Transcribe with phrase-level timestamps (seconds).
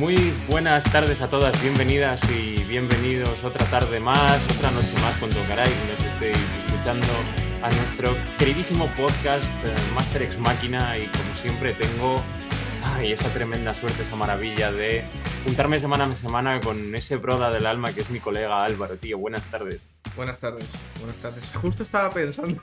[0.00, 0.16] Muy
[0.48, 5.76] buenas tardes a todas, bienvenidas y bienvenidos otra tarde más, otra noche más cuando queráis
[5.90, 7.06] nos estéis escuchando
[7.60, 12.18] a nuestro queridísimo podcast eh, Master X Máquina y como siempre tengo
[12.82, 15.04] ay, esa tremenda suerte, esa maravilla de
[15.44, 19.18] juntarme semana a semana con ese broda del alma que es mi colega Álvaro, tío.
[19.18, 19.86] Buenas tardes.
[20.16, 20.66] Buenas tardes,
[20.98, 21.44] buenas tardes.
[21.60, 22.62] Justo estaba pensando.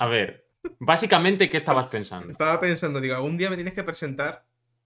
[0.00, 0.48] A ver,
[0.80, 2.28] básicamente, ¿qué estabas pensando?
[2.28, 4.44] Estaba pensando, digo, algún día me tienes que presentar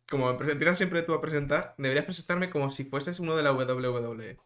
[0.09, 4.39] como empiezas siempre tú a presentar, deberías presentarme como si fueses uno de la WWE.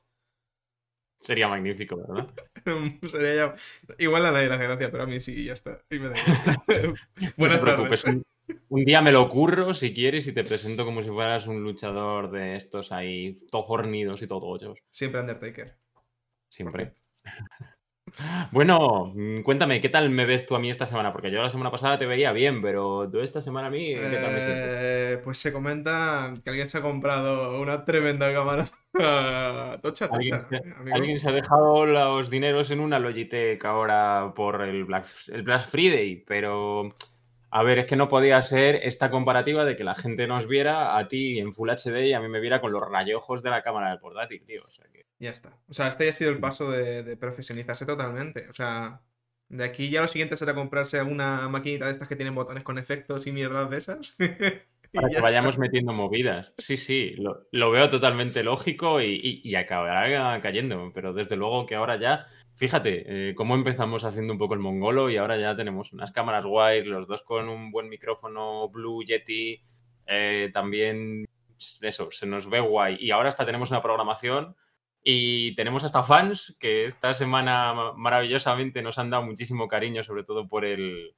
[1.21, 2.29] Sería magnífico, ¿verdad?
[3.09, 3.55] Sería ya...
[3.99, 5.81] Igual a nadie hace gracia, pero a mí sí, ya está.
[5.89, 6.17] Y me da
[7.37, 8.05] Buenas no te preocupes.
[8.05, 8.25] Un,
[8.69, 12.33] un, día me lo ocurro si quieres y te presento como si fueras un luchador
[12.33, 14.79] de estos ahí, todo fornidos y todo hoyos.
[14.91, 15.77] Siempre Undertaker.
[16.49, 16.95] Siempre.
[18.51, 21.13] Bueno, mm, cuéntame, ¿qué tal me ves tú a mí esta semana?
[21.13, 24.19] Porque yo la semana pasada te veía bien, pero tú esta semana a mí, ¿qué
[24.21, 24.41] tal me?
[24.41, 28.69] Eh, pues se comenta que alguien se ha comprado una tremenda cámara.
[29.83, 30.15] tocha, tocha.
[30.15, 35.07] ¿Alguien se, ¿Alguien se, ha dejado los dineros en una Logitech ahora por el Black,
[35.29, 36.95] el Black Friday, pero
[37.55, 40.97] a ver, es que no podía ser esta comparativa de que la gente nos viera
[40.97, 43.63] a ti en Full HD y a mí me viera con los rayojos de la
[43.63, 44.65] cámara del portátil, tío.
[44.67, 45.05] O sea que...
[45.19, 45.59] Ya está.
[45.69, 48.49] O sea, este ya ha sido el paso de, profesionalizarse totalmente.
[48.49, 49.03] O sea,
[49.51, 52.79] de aquí ya lo siguiente será comprarse una maquinita de estas que tienen botones con
[52.79, 54.17] efectos y mierdas de esas.
[54.93, 56.53] Para que vayamos metiendo movidas.
[56.59, 57.15] Sí, sí,
[57.51, 60.93] lo, veo totalmente lógico y, y, acabará cayendo.
[60.95, 65.11] Pero desde luego que ahora ya Fíjate, eh, cómo empezamos haciendo un poco el mongolo
[65.11, 69.65] y ahora ya tenemos unas cámaras guays, los dos con un buen micrófono Blue Yeti,
[70.07, 71.25] eh, también
[71.81, 72.97] eso, se nos ve guay.
[73.01, 74.55] Y ahora hasta tenemos una programación
[75.03, 80.47] y tenemos hasta fans que esta semana maravillosamente nos han dado muchísimo cariño, sobre todo
[80.47, 81.15] por el,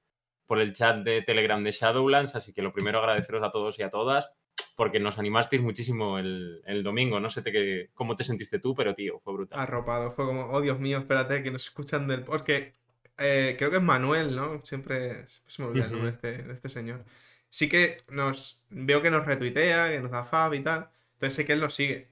[0.47, 2.37] por el chat de Telegram de Shadowlands.
[2.37, 4.31] Así que lo primero agradeceros a todos y a todas
[4.77, 7.21] porque nos animasteis muchísimo el, domingo.
[7.21, 9.61] No sé te, cómo te sentiste tú, pero tío, fue brutal.
[9.61, 12.25] Arropado, fue como, oh Dios mío, espérate, que nos escuchan del.
[12.25, 12.73] Porque
[13.19, 14.65] eh, creo que es Manuel, ¿no?
[14.65, 17.05] Siempre, se me olvida el nombre de este, este, señor.
[17.49, 18.63] Sí que nos.
[18.71, 20.89] Veo que nos retuitea, que nos da fab y tal.
[21.15, 22.11] Entonces sé que él nos sigue.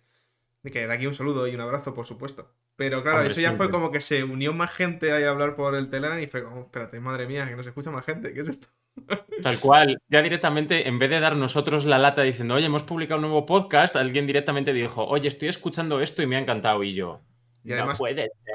[0.62, 2.53] De que de aquí un saludo y un abrazo, por supuesto.
[2.77, 5.75] Pero claro, eso ya fue como que se unió más gente ahí a hablar por
[5.75, 8.49] el Telegram y fue como, espérate, madre mía, que nos escucha más gente, ¿qué es
[8.49, 8.69] esto?
[9.43, 13.19] Tal cual, ya directamente, en vez de dar nosotros la lata diciendo, oye, hemos publicado
[13.19, 16.82] un nuevo podcast, alguien directamente dijo, oye, estoy escuchando esto y me ha encantado.
[16.82, 17.21] Y yo,
[17.65, 18.00] y además,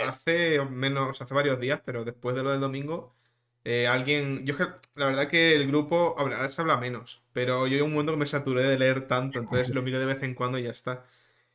[0.05, 3.15] hace menos, hace varios días, pero después de lo del domingo,
[3.63, 4.55] eh, alguien, yo
[4.95, 8.19] la verdad que el grupo, ahora se habla menos, pero yo hay un momento que
[8.19, 11.05] me saturé de leer tanto, entonces lo miro de vez en cuando y ya está.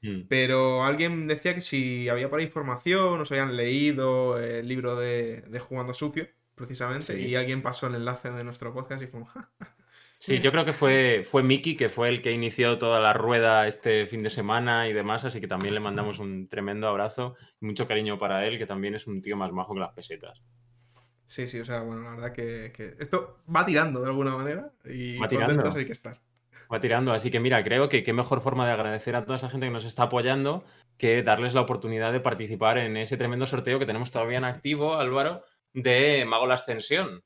[0.02, 0.22] Hmm.
[0.28, 5.58] Pero alguien decía que si había para información, se habían leído el libro de, de
[5.60, 9.22] Jugando Sucio, precisamente, y alguien pasó el enlace de nuestro podcast y fue...
[10.18, 13.66] Sí, yo creo que fue, fue Miki, que fue el que inició toda la rueda
[13.66, 17.66] este fin de semana y demás, así que también le mandamos un tremendo abrazo y
[17.66, 20.40] mucho cariño para él, que también es un tío más majo que las pesetas.
[21.26, 25.18] Sí, sí, o sea, bueno, la verdad que, esto va tirando de alguna manera y
[25.18, 25.72] va tirando.
[25.74, 26.20] hay que estar.
[26.72, 29.50] Va tirando, así que mira, creo que qué mejor forma de agradecer a toda esa
[29.50, 30.64] gente que nos está apoyando
[30.96, 34.94] que darles la oportunidad de participar en ese tremendo sorteo que tenemos todavía en activo,
[34.96, 35.44] Álvaro,
[35.74, 37.22] de Mago la Ascensión.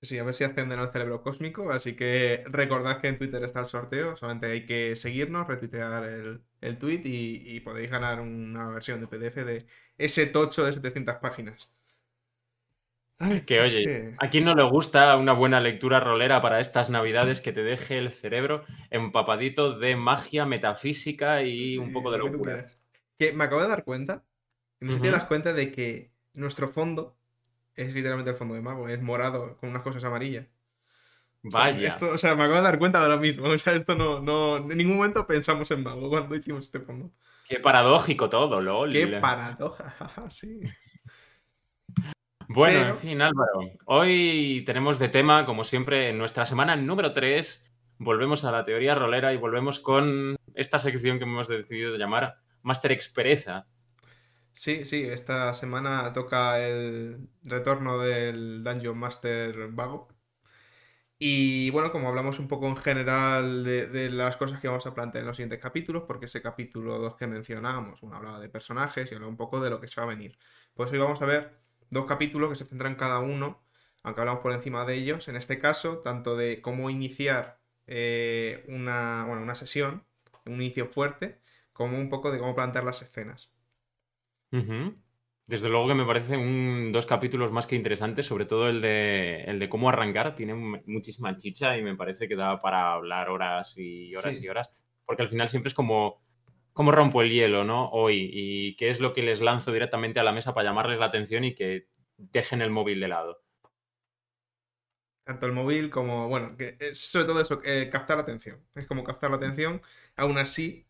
[0.00, 1.70] Sí, a ver si ascenden al cerebro cósmico.
[1.70, 4.16] Así que recordad que en Twitter está el sorteo.
[4.16, 9.44] Solamente hay que seguirnos, retuitear el, el tweet y, podéis ganar una versión de PDF
[9.44, 9.66] de
[9.98, 11.70] ese tocho de 700 páginas.
[13.46, 17.52] que oye, a quien no le gusta una buena lectura rolera para estas navidades que
[17.52, 22.66] te deje el cerebro empapadito de magia, metafísica y un poco de locura.
[23.18, 24.24] Que me acabo de dar cuenta,
[24.80, 27.16] no sé si te das cuenta de que nuestro fondo
[27.74, 30.46] es literalmente el fondo de mago, es morado con unas cosas amarillas.
[31.42, 31.76] Vaya.
[31.76, 33.48] O sea, esto, o sea, me acabo de dar cuenta de lo mismo.
[33.48, 34.58] O sea, esto no, no.
[34.58, 37.10] En ningún momento pensamos en mago cuando hicimos este fondo.
[37.48, 38.92] Qué paradójico todo, LOL.
[38.92, 39.94] Qué paradoja,
[40.30, 40.60] sí.
[42.54, 43.70] Bueno, en fin, Álvaro.
[43.86, 47.64] Hoy tenemos de tema, como siempre, en nuestra semana número 3.
[47.96, 52.92] Volvemos a la teoría rolera y volvemos con esta sección que hemos decidido llamar Master
[52.92, 53.66] Expereza.
[54.52, 60.08] Sí, sí, esta semana toca el retorno del Dungeon Master Vago.
[61.18, 65.22] Y bueno, como hablamos un poco en general de, las cosas que vamos a plantear
[65.22, 69.14] en los siguientes capítulos, porque ese capítulo 2 que mencionábamos, uno hablaba de personajes y
[69.14, 70.36] hablaba un poco de lo que se va a venir.
[70.74, 71.61] Pues hoy vamos a ver
[71.92, 73.62] dos capítulos que se centran cada uno,
[74.02, 79.24] aunque hablamos por encima de ellos, en este caso, tanto de cómo iniciar eh, una,
[79.26, 80.04] bueno, una sesión,
[80.46, 81.40] un inicio fuerte,
[81.72, 83.52] como un poco de cómo plantear las escenas.
[85.46, 89.58] Desde luego que me parecen dos capítulos más que interesantes, sobre todo el de, el
[89.58, 90.34] de cómo arrancar.
[90.34, 90.54] Tiene
[90.86, 94.70] muchísima chicha y me parece que da para hablar horas y horas y horas.
[95.04, 96.22] porque al final siempre es como,
[96.72, 97.88] ¿cómo rompo el hielo, no?
[97.90, 101.06] Hoy, y qué es lo que les lanzo directamente a la mesa para llamarles la
[101.06, 103.42] atención y que dejen el móvil de lado.
[105.24, 108.60] Tanto el móvil como, bueno, que es sobre todo eso, eh, captar la atención.
[108.74, 109.80] Es como captar la atención.
[110.16, 110.84] Aún así,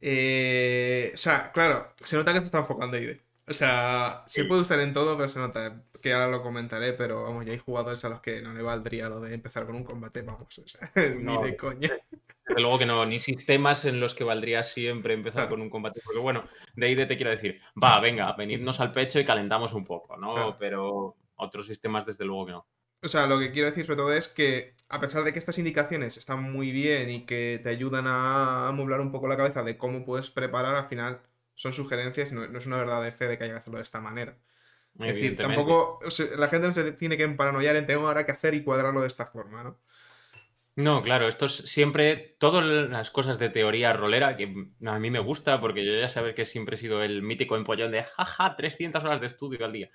[0.00, 3.18] eh, o sea, claro, se nota que esto está enfocando ID.
[3.50, 7.24] O sea, se puede usar en todo, pero se nota que ahora lo comentaré, pero
[7.24, 9.82] vamos, ya hay jugadores a los que no le valdría lo de empezar con un
[9.82, 11.90] combate, vamos, o sea, ni de coña.
[12.46, 16.00] Desde luego que no, ni sistemas en los que valdría siempre empezar con un combate.
[16.04, 16.44] Porque bueno,
[16.76, 20.56] de ahí te quiero decir, va, venga, venidnos al pecho y calentamos un poco, ¿no?
[20.56, 22.66] Pero otros sistemas desde luego que no.
[23.02, 25.58] O sea, lo que quiero decir sobre todo es que, a pesar de que estas
[25.58, 29.76] indicaciones están muy bien y que te ayudan a amoblar un poco la cabeza de
[29.76, 31.20] cómo puedes preparar, al final
[31.60, 33.82] son sugerencias, no, no es una verdad de fe de que haya que hacerlo de
[33.82, 34.38] esta manera.
[34.98, 36.00] Es decir, tampoco
[36.38, 39.08] la gente no se tiene que emparanoiar en tengo ahora que hacer y cuadrarlo de
[39.08, 39.78] esta forma, ¿no?
[40.76, 45.18] No, claro, esto es siempre, todas las cosas de teoría rolera, que a mí me
[45.18, 49.04] gusta, porque yo ya saber que siempre he sido el mítico empollón de jaja, 300
[49.04, 49.90] horas de estudio al día.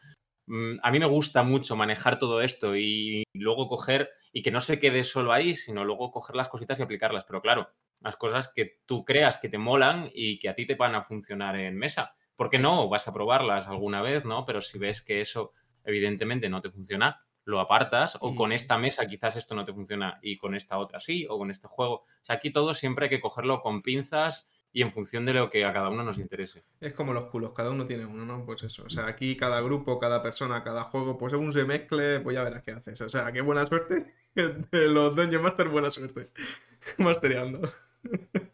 [0.48, 4.62] Mm, a mí me gusta mucho manejar todo esto y luego coger, y que no
[4.62, 7.26] se quede solo ahí, sino luego coger las cositas y aplicarlas.
[7.26, 7.70] Pero claro,
[8.02, 11.04] las cosas que tú creas que te molan y que a ti te van a
[11.04, 12.16] funcionar en mesa.
[12.36, 12.90] ¿Por qué no?
[12.90, 14.46] Vas a probarlas alguna vez, ¿no?
[14.46, 15.54] Pero si ves que eso
[15.84, 20.20] evidentemente no te funciona, lo apartas o con esta mesa quizás esto no te funciona
[20.22, 21.98] y con esta otra sí o con este juego.
[21.98, 25.50] O sea, aquí todo siempre hay que cogerlo con pinzas y en función de lo
[25.50, 26.66] que a cada uno nos interese.
[26.82, 28.46] Es como los culos, cada uno tiene uno, ¿no?
[28.46, 32.20] Pues eso, o sea, aquí cada grupo, cada persona, cada juego, pues según se mezcle,
[32.20, 33.00] pues ya verás qué haces.
[33.00, 34.14] O sea, qué buena suerte.
[34.72, 36.30] los Dungeon Master, buena suerte.
[36.98, 37.62] Mastereando.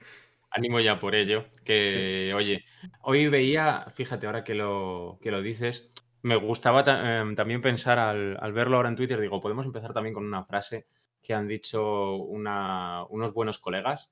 [0.52, 2.66] Ánimo ya por ello, que oye,
[3.02, 5.90] hoy veía, fíjate ahora que lo, que lo dices,
[6.22, 6.84] me gustaba
[7.20, 10.86] em, también pensar al, verlo ahora en Twitter, digo, podemos empezar también con una frase
[11.24, 14.12] que han dicho unos buenos colegas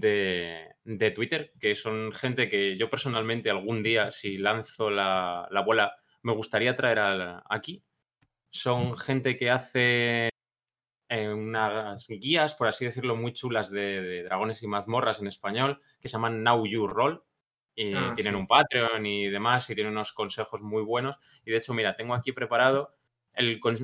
[0.00, 5.96] de, Twitter, que son gente que yo personalmente algún día, si lanzo la, la bola,
[6.22, 7.84] me gustaría traer aquí.
[8.50, 10.30] Son gente que hace
[11.08, 16.08] eh, unas guías, por así decirlo, muy chulas de, dragones y mazmorras en español, que
[16.08, 17.22] se llaman Now You Roll.
[17.76, 21.18] Y ah, tienen un Patreon y demás, y tienen unos consejos muy buenos.
[21.44, 22.94] Y de hecho, mira, tengo aquí preparado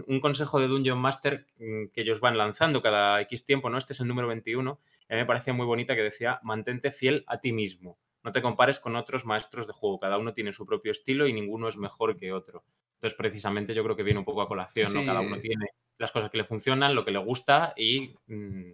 [0.06, 3.78] un consejo de Dungeon Master mm, que ellos van lanzando cada X tiempo, ¿no?
[3.78, 4.80] Este es el número 21.
[5.08, 7.98] Y a mí me parecía muy bonita que decía, mantente fiel a ti mismo.
[8.22, 9.98] No te compares con otros maestros de juego.
[9.98, 12.64] Cada uno tiene su propio estilo y ninguno es mejor que otro.
[12.94, 15.04] Entonces, precisamente yo creo que viene un poco a colación, ¿no?
[15.04, 15.66] Cada uno tiene
[15.96, 18.72] las cosas que le funcionan, lo que le gusta y mm,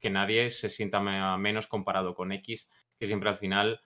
[0.00, 2.68] que nadie se sienta menos comparado con X,
[2.98, 3.80] que siempre al final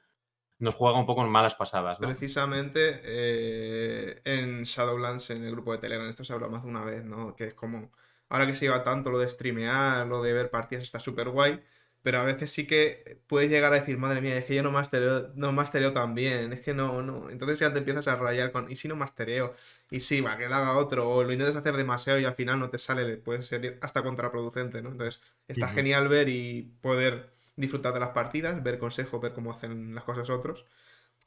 [0.62, 1.98] nos juega un poco en malas pasadas.
[1.98, 6.84] Precisamente eh, en Shadowlands, en el grupo de Telegram, esto se habla más de una
[6.84, 7.34] vez, ¿no?
[7.34, 7.90] Que es como,
[8.28, 11.60] ahora que se lleva tanto lo de streamear, lo de ver partidas, está súper guay,
[12.02, 14.70] pero a veces sí que puedes llegar a decir, madre mía, es que yo no
[14.70, 17.28] mastereo, no mastereo tan bien, es que no, no.
[17.28, 19.56] Entonces ya te empiezas a rayar con, ¿y si no mastereo?
[19.90, 22.60] Y sí, va, que lo haga otro, o lo intentas hacer demasiado y al final
[22.60, 24.90] no te sale, puede ser hasta contraproducente, ¿no?
[24.90, 29.94] Entonces está genial ver y poder disfrutar de las partidas, ver consejos, ver cómo hacen
[29.94, 30.66] las cosas otros,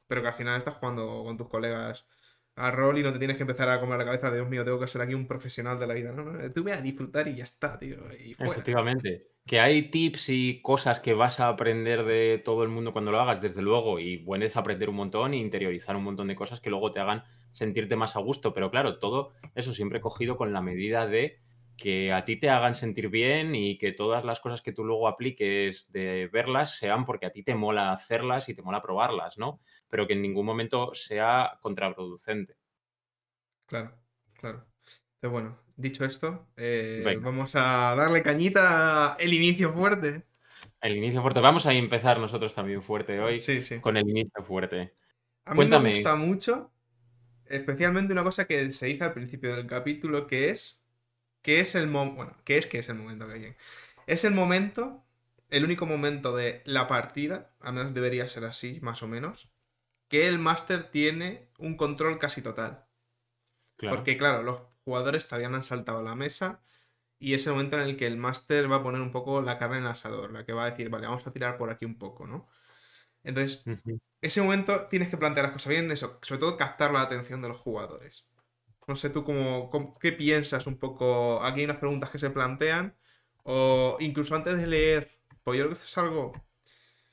[0.08, 2.06] pero que al final estás jugando con tus colegas
[2.56, 4.64] a rol y no te tienes que empezar a comer la cabeza de Dios mío,
[4.64, 6.14] tengo que ser aquí un profesional de la vida.
[6.14, 7.98] No, tú ve a disfrutar y ya está, tío.
[8.10, 9.28] Efectivamente.
[9.46, 13.20] Que hay tips y cosas que vas a aprender de todo el mundo cuando lo
[13.20, 16.70] hagas, desde luego, y puedes aprender un montón e interiorizar un montón de cosas que
[16.70, 18.54] luego te hagan sentirte más a gusto.
[18.54, 21.42] Pero claro, todo eso siempre cogido con la medida de
[21.78, 25.08] que a ti te hagan sentir bien y que todas las cosas que tú luego
[25.08, 29.60] apliques de verlas sean porque a ti te mola hacerlas y te mola probarlas, ¿no?
[29.90, 32.58] pero que en ningún momento sea contraproducente.
[33.66, 33.98] Claro,
[34.34, 34.66] claro.
[35.20, 40.24] Pero bueno, dicho esto, eh, vamos a darle cañita el inicio fuerte.
[40.82, 41.40] El inicio fuerte.
[41.40, 43.42] Vamos a empezar nosotros también fuerte hoy
[43.82, 44.94] con el inicio fuerte.
[45.46, 46.72] A mí me gusta mucho,
[47.46, 50.85] especialmente una cosa que se dice al principio del capítulo, que es
[51.46, 53.56] que es el momento, bueno, que es que es el momento que
[54.08, 55.06] Es el momento,
[55.52, 59.48] el único momento de la partida, al menos debería ser así, más o menos,
[60.10, 62.88] que el máster tiene un control casi total.
[63.88, 66.64] Porque, claro, los jugadores todavía no han saltado a la mesa
[67.20, 69.60] y es el momento en el que el máster va a poner un poco la
[69.60, 71.86] carne en el asador, la que va a decir, vale, vamos a tirar por aquí
[71.86, 72.50] un poco, ¿no?
[73.24, 73.70] Entonces,
[74.22, 77.50] ese momento tienes que plantear las cosas bien, eso, sobre todo captar la atención de
[77.50, 78.26] los jugadores.
[78.88, 82.96] No sé tú cómo, qué piensas un poco, aquí hay unas preguntas que se plantean,
[83.44, 86.34] o incluso antes de leer, pues yo creo que esto es algo,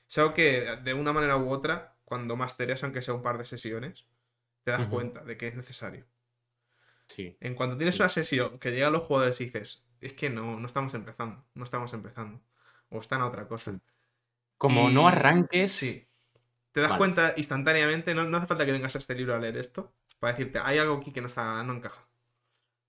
[0.09, 3.47] es algo que de una manera u otra cuando mastereas, aunque sea un par de
[3.47, 4.07] sesiones,
[4.65, 6.07] te das cuenta de que es necesario.
[7.07, 7.37] Sí.
[7.41, 10.59] En cuanto tienes una sesión que llega a los jugadores y dices, es que no,
[10.59, 12.41] no estamos empezando, no estamos empezando.
[12.91, 13.79] O están a otra cosa.
[14.59, 15.73] Como no arranques.
[15.73, 16.07] Sí.
[16.73, 19.95] Te das cuenta instantáneamente, no, hace falta que vengas a este libro a leer esto,
[20.23, 22.07] para decirte, hay algo aquí que no está, no encaja.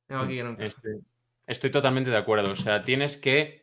[0.07, 0.81] Hay algo aquí que no encaja.
[1.47, 2.51] Estoy, totalmente de acuerdo.
[2.51, 3.59] O sea, tienes que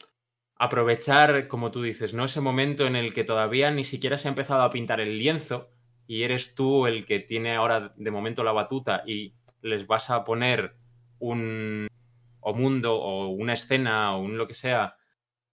[0.57, 2.25] aprovechar, como tú dices, ¿no?
[2.25, 5.71] Ese momento en el que todavía ni siquiera se ha empezado a pintar el lienzo
[6.09, 10.25] y eres tú el que tiene ahora de momento la batuta y les vas a
[10.25, 10.75] poner
[11.21, 11.87] un
[12.41, 14.97] o mundo o una escena o un lo que sea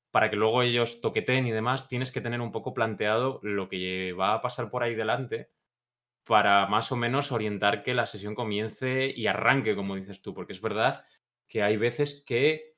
[0.10, 4.14] para que luego ellos toqueten y demás, tienes que tener un poco planteado lo que
[4.14, 5.52] va a pasar por ahí delante
[6.28, 10.54] para más o menos orientar que la sesión comience y arranque, como dices tú, porque
[10.54, 11.06] es verdad
[11.48, 12.76] que hay veces que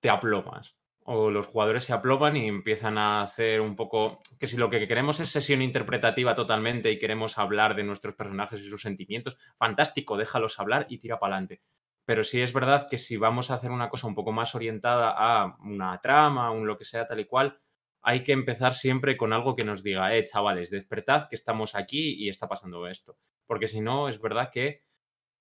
[0.00, 4.56] te aplomas o los jugadores se aploman y empiezan a hacer un poco que si
[4.56, 8.82] lo que queremos es sesión interpretativa totalmente y queremos hablar de nuestros personajes y sus
[8.82, 11.62] sentimientos, fantástico, déjalos hablar y tira para adelante.
[12.06, 15.14] Pero sí es verdad que si vamos a hacer una cosa un poco más orientada
[15.16, 17.58] a una trama, un lo que sea tal y cual,
[18.04, 22.14] hay que empezar siempre con algo que nos diga, eh, chavales, despertad que estamos aquí
[22.22, 23.16] y está pasando esto.
[23.46, 24.84] Porque si no, es verdad que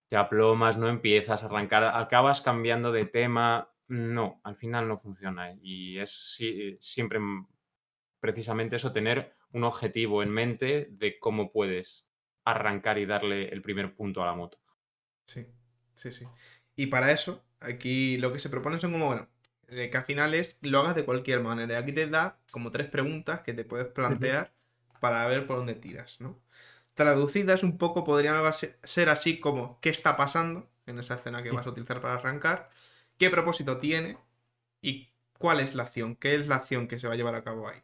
[0.09, 3.69] te aplomas, no empiezas a arrancar, acabas cambiando de tema.
[3.87, 5.53] No, al final no funciona.
[5.61, 6.41] Y es
[6.79, 7.19] siempre
[8.21, 12.07] precisamente eso, tener un objetivo en mente de cómo puedes
[12.45, 14.57] arrancar y darle el primer punto a la moto.
[15.25, 15.45] Sí,
[15.93, 16.25] sí, sí.
[16.75, 19.29] Y para eso, aquí lo que se propone son como, bueno,
[19.73, 21.77] que al final es lo hagas de cualquier manera.
[21.77, 24.51] Aquí te da como tres preguntas que te puedes plantear
[24.99, 26.39] para ver por dónde tiras, ¿no?
[26.93, 28.41] Traducidas un poco podrían
[28.83, 32.69] ser así como ¿qué está pasando en esa escena que vas a utilizar para arrancar?
[33.17, 34.17] ¿Qué propósito tiene?
[34.81, 36.15] ¿Y cuál es la acción?
[36.15, 37.79] ¿Qué es la acción que se va a llevar a cabo ahí?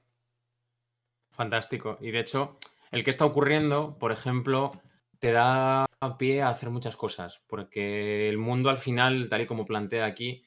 [1.32, 1.98] Fantástico.
[2.02, 2.58] Y de hecho,
[2.92, 4.72] el que está ocurriendo, por ejemplo,
[5.20, 5.86] te da
[6.18, 10.46] pie a hacer muchas cosas, porque el mundo al final, tal y como plantea aquí,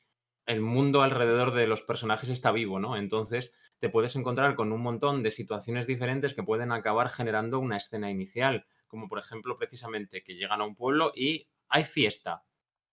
[0.52, 2.96] el mundo alrededor de los personajes está vivo, ¿no?
[2.96, 7.78] Entonces te puedes encontrar con un montón de situaciones diferentes que pueden acabar generando una
[7.78, 12.44] escena inicial, como por ejemplo precisamente que llegan a un pueblo y hay fiesta.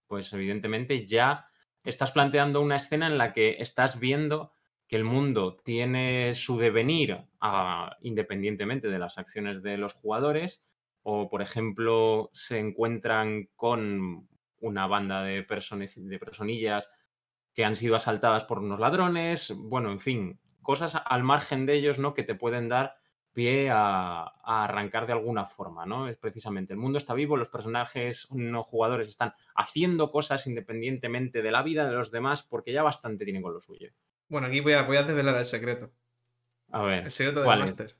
[0.06, 1.46] Pues evidentemente ya
[1.84, 4.52] estás planteando una escena en la que estás viendo
[4.88, 10.64] que el mundo tiene su devenir ah, independientemente de las acciones de los jugadores
[11.02, 16.90] o, por ejemplo, se encuentran con una banda de, de personillas
[17.54, 21.98] que han sido asaltadas por unos ladrones, bueno, en fin, cosas al margen de ellos,
[21.98, 22.14] ¿no?
[22.14, 22.96] Que te pueden dar
[23.32, 26.08] pie a, arrancar de alguna forma, ¿no?
[26.08, 31.50] Es precisamente el mundo está vivo, los personajes no jugadores están haciendo cosas independientemente de
[31.50, 33.90] la vida de los demás porque ya bastante tienen con lo suyo.
[34.28, 35.90] Bueno, aquí voy a, voy a desvelar el secreto.
[36.70, 37.04] A ver.
[37.04, 37.96] El secreto del Master.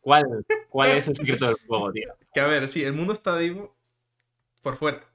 [0.00, 0.24] ¿cuál,
[0.68, 2.14] ¿Cuál es el secreto del juego, tío?
[2.34, 3.76] Que a ver, sí, el mundo está vivo
[4.62, 5.11] por fuera.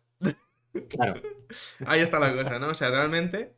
[0.89, 1.21] Claro.
[1.85, 2.69] Ahí está la cosa, ¿no?
[2.69, 3.55] O sea, realmente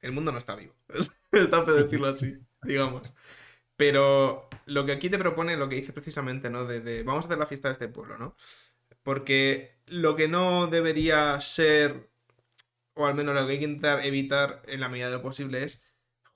[0.00, 0.74] el mundo no está vivo.
[1.32, 3.12] está para decirlo así, digamos.
[3.76, 6.64] Pero lo que aquí te propone, lo que dice precisamente, ¿no?
[6.64, 8.36] De, vamos a hacer la fiesta de este pueblo, ¿no?
[9.02, 12.10] Porque lo que no debería ser,
[12.94, 15.64] o al menos lo que hay que intentar evitar en la medida de lo posible
[15.64, 15.82] es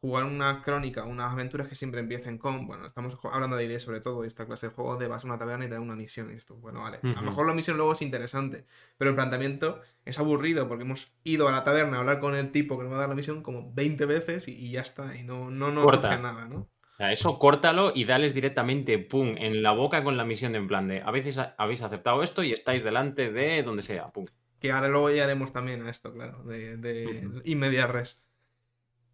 [0.03, 4.01] jugar una crónica, unas aventuras que siempre empiecen con, bueno, estamos hablando de ideas sobre
[4.01, 6.33] todo, esta clase de juegos de vas a una taberna y te da una misión
[6.33, 6.57] y esto.
[6.57, 8.65] Bueno, vale, a lo mejor la misión luego es interesante,
[8.99, 12.51] pero el planteamiento es aburrido porque hemos ido a la taberna a hablar con el
[12.51, 15.23] tipo que nos va a dar la misión como 20 veces y, ya está, y
[15.23, 16.19] no, no nos Corta.
[16.19, 16.57] nada, ¿no?
[16.57, 20.59] O sea, eso córtalo y dales directamente, pum, en la boca con la misión de
[20.59, 24.27] en plan de, a veces habéis aceptado esto y estáis delante de donde sea, pum.
[24.59, 28.27] Que ahora luego llegaremos también a esto, claro, de, de res.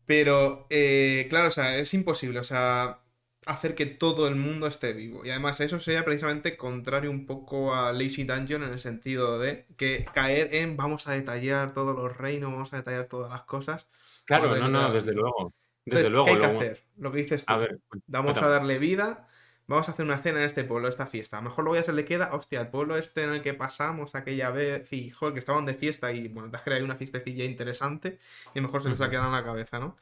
[0.08, 3.00] Pero, eh, claro, o sea, es imposible, o sea,
[3.44, 5.22] hacer que todo el mundo esté vivo.
[5.22, 9.66] Y además eso sería precisamente contrario un poco a Lazy Dungeon en el sentido de
[9.76, 13.86] que caer en vamos a detallar todos los reinos, vamos a detallar todas las cosas.
[14.24, 15.52] Claro, no, no, desde luego.
[15.84, 16.24] Desde luego.
[16.24, 16.84] ¿Qué hay que hacer?
[16.96, 17.52] Lo que dices tú.
[17.52, 19.27] A ver, vamos a darle vida,
[19.68, 21.38] vamos a hacer una cena en este pueblo, esta fiesta.
[21.38, 23.54] A lo mejor luego ya se le queda, hostia, el pueblo este en el que
[23.54, 26.96] pasamos aquella vez y, joder, que estaban de fiesta y, bueno, te has creado una
[26.96, 28.18] fiestecilla interesante
[28.54, 29.96] y a lo mejor se les ha quedado en la cabeza, ¿no?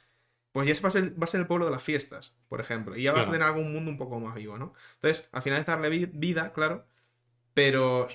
[0.52, 2.96] Pues ya va a, ser, va a ser el pueblo de las fiestas, por ejemplo.
[2.96, 4.73] Y ya vas a tener algún mundo un poco más vivo, ¿no?
[4.94, 6.87] Entonces, al final es darle vida, claro,
[7.52, 8.08] pero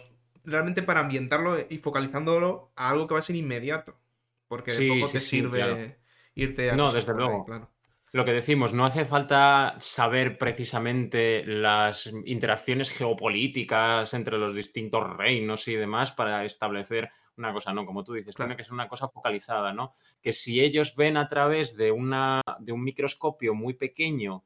[0.43, 3.99] realmente para ambientarlo y focalizándolo a algo que va a ser inmediato.
[4.47, 5.99] Porque de poco te sirve
[6.33, 6.75] irte a...
[6.75, 7.45] No, desde luego.
[7.45, 7.69] claro
[8.13, 15.67] lo que decimos, no hace falta saber precisamente las interacciones geopolíticas entre los distintos reinos
[15.69, 17.85] y demás para establecer una cosa, ¿no?
[17.85, 19.93] Como tú dices, tiene que ser una cosa focalizada, ¿no?
[20.21, 24.43] Que si ellos ven a través de, una, de un microscopio muy pequeño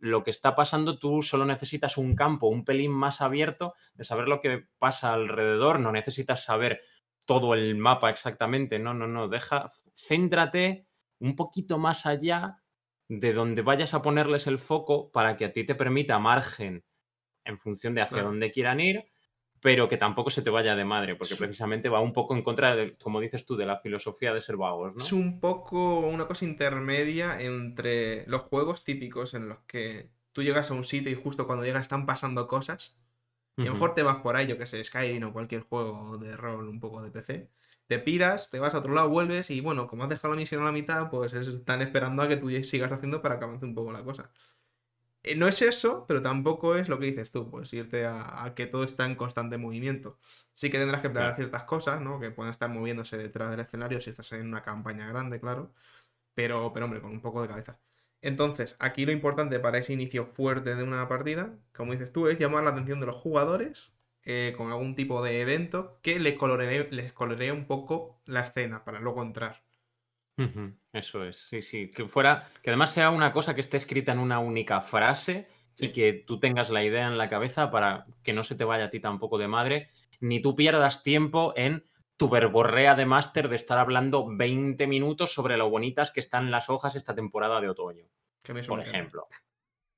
[0.00, 4.28] lo que está pasando, tú solo necesitas un campo un pelín más abierto de saber
[4.28, 6.82] lo que pasa alrededor, no necesitas saber
[7.24, 10.86] todo el mapa exactamente, no, no, no, deja, céntrate
[11.18, 12.62] un poquito más allá
[13.08, 16.84] de donde vayas a ponerles el foco para que a ti te permita margen
[17.44, 19.06] en función de hacia dónde quieran ir,
[19.60, 22.76] pero que tampoco se te vaya de madre, porque precisamente va un poco en contra,
[22.76, 25.02] de, como dices tú, de la filosofía de ser vagos, ¿no?
[25.02, 30.70] Es un poco una cosa intermedia entre los juegos típicos en los que tú llegas
[30.70, 32.94] a un sitio y justo cuando llegas están pasando cosas.
[33.56, 36.16] Y a lo mejor te vas por ahí, yo que sé, Skyrim o cualquier juego
[36.16, 37.50] de rol un poco de PC.
[37.88, 40.62] Te piras, te vas a otro lado, vuelves y bueno, como has dejado la misión
[40.62, 43.74] a la mitad, pues están esperando a que tú sigas haciendo para que avance un
[43.74, 44.30] poco la cosa.
[45.22, 48.66] Eh, no es eso, pero tampoco es lo que dices tú, pues irte a, que
[48.66, 50.18] todo está en constante movimiento.
[50.54, 52.20] Sí que tendrás que planear ciertas cosas, ¿no?
[52.20, 55.72] Que pueden estar moviéndose detrás del escenario si estás en una campaña grande, claro.
[56.34, 57.78] Pero, pero hombre, con un poco de cabeza.
[58.22, 62.38] Entonces, aquí lo importante para ese inicio fuerte de una partida, como dices tú, es
[62.38, 63.92] llamar la atención de los jugadores
[64.30, 68.84] eh, con algún tipo de evento que les coloree, les coloree un poco la escena
[68.84, 69.62] para luego entrar.
[70.92, 71.90] Eso es, sí, sí.
[71.90, 75.92] Que fuera, que además sea una cosa que esté escrita en una única frase y
[75.92, 78.90] que tú tengas la idea en la cabeza para que no se te vaya a
[78.90, 79.88] ti tampoco de madre,
[80.20, 81.86] ni tú pierdas tiempo en
[82.18, 86.68] tu verborrea de máster de estar hablando 20 minutos sobre lo bonitas que están las
[86.68, 88.04] hojas esta temporada de otoño.
[88.68, 89.26] por ejemplo.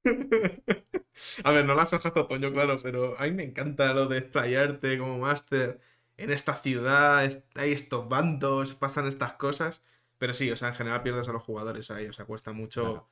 [1.45, 4.19] a ver, no las hojas de otoño, claro, pero a mí me encanta lo de
[4.19, 5.81] explayarte como máster
[6.17, 9.83] en esta ciudad, hay estos bandos, pasan estas cosas.
[10.19, 12.07] Pero sí, o sea, en general pierdes a los jugadores ahí.
[12.07, 13.09] O sea, cuesta mucho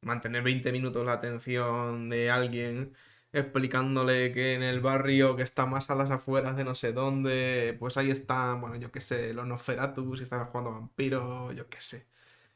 [0.00, 2.94] mantener 20 minutos la atención de alguien
[3.32, 7.76] explicándole que en el barrio que está más a las afueras de no sé dónde,
[7.80, 11.80] pues ahí están, bueno, yo qué sé, los Nosferatus y están jugando vampiros, yo qué
[11.80, 12.06] sé.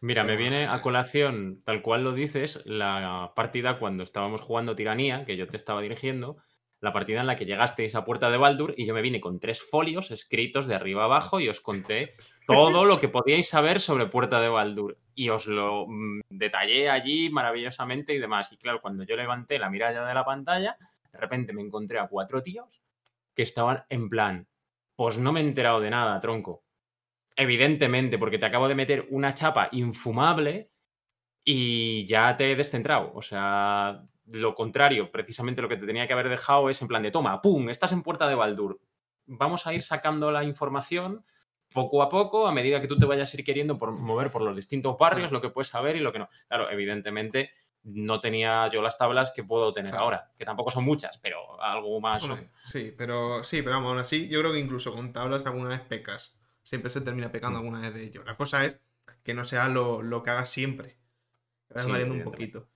[0.00, 5.24] Mira, me viene a colación, tal cual lo dices, la partida cuando estábamos jugando Tiranía,
[5.24, 6.36] que yo te estaba dirigiendo,
[6.80, 9.40] la partida en la que llegasteis a Puerta de Baldur y yo me vine con
[9.40, 12.14] tres folios escritos de arriba abajo y os conté
[12.46, 17.30] todo lo que podíais saber sobre Puerta de Baldur y os lo mm, detallé allí
[17.30, 18.52] maravillosamente y demás.
[18.52, 20.76] Y claro, cuando yo levanté la mirada de la pantalla,
[21.10, 22.82] de repente me encontré a cuatro tíos
[23.34, 24.46] que estaban en plan,
[24.94, 26.65] pues no me he enterado de nada, tronco.
[27.36, 30.70] Evidentemente, porque te acabo de meter una chapa infumable
[31.44, 33.12] y ya te he descentrado.
[33.14, 37.02] O sea, lo contrario, precisamente lo que te tenía que haber dejado es en plan
[37.02, 37.68] de toma, ¡pum!
[37.68, 38.80] Estás en Puerta de Baldur.
[39.26, 41.24] Vamos a ir sacando la información
[41.72, 44.42] poco a poco, a medida que tú te vayas a ir queriendo por, mover por
[44.42, 46.28] los distintos barrios, lo que puedes saber y lo que no.
[46.48, 47.50] Claro, evidentemente
[47.82, 52.00] no tenía yo las tablas que puedo tener ahora, que tampoco son muchas, pero algo
[52.00, 52.24] más.
[52.66, 55.82] sí, pero sí, pero vamos, aún así, yo creo que incluso con tablas alguna vez
[55.82, 56.36] pecas.
[56.66, 57.62] Siempre se termina pecando mm.
[57.62, 58.24] alguna vez de ello.
[58.24, 58.80] La cosa es
[59.22, 60.96] que no sea lo, que hagas siempre.
[61.68, 62.68] Variando un poquito.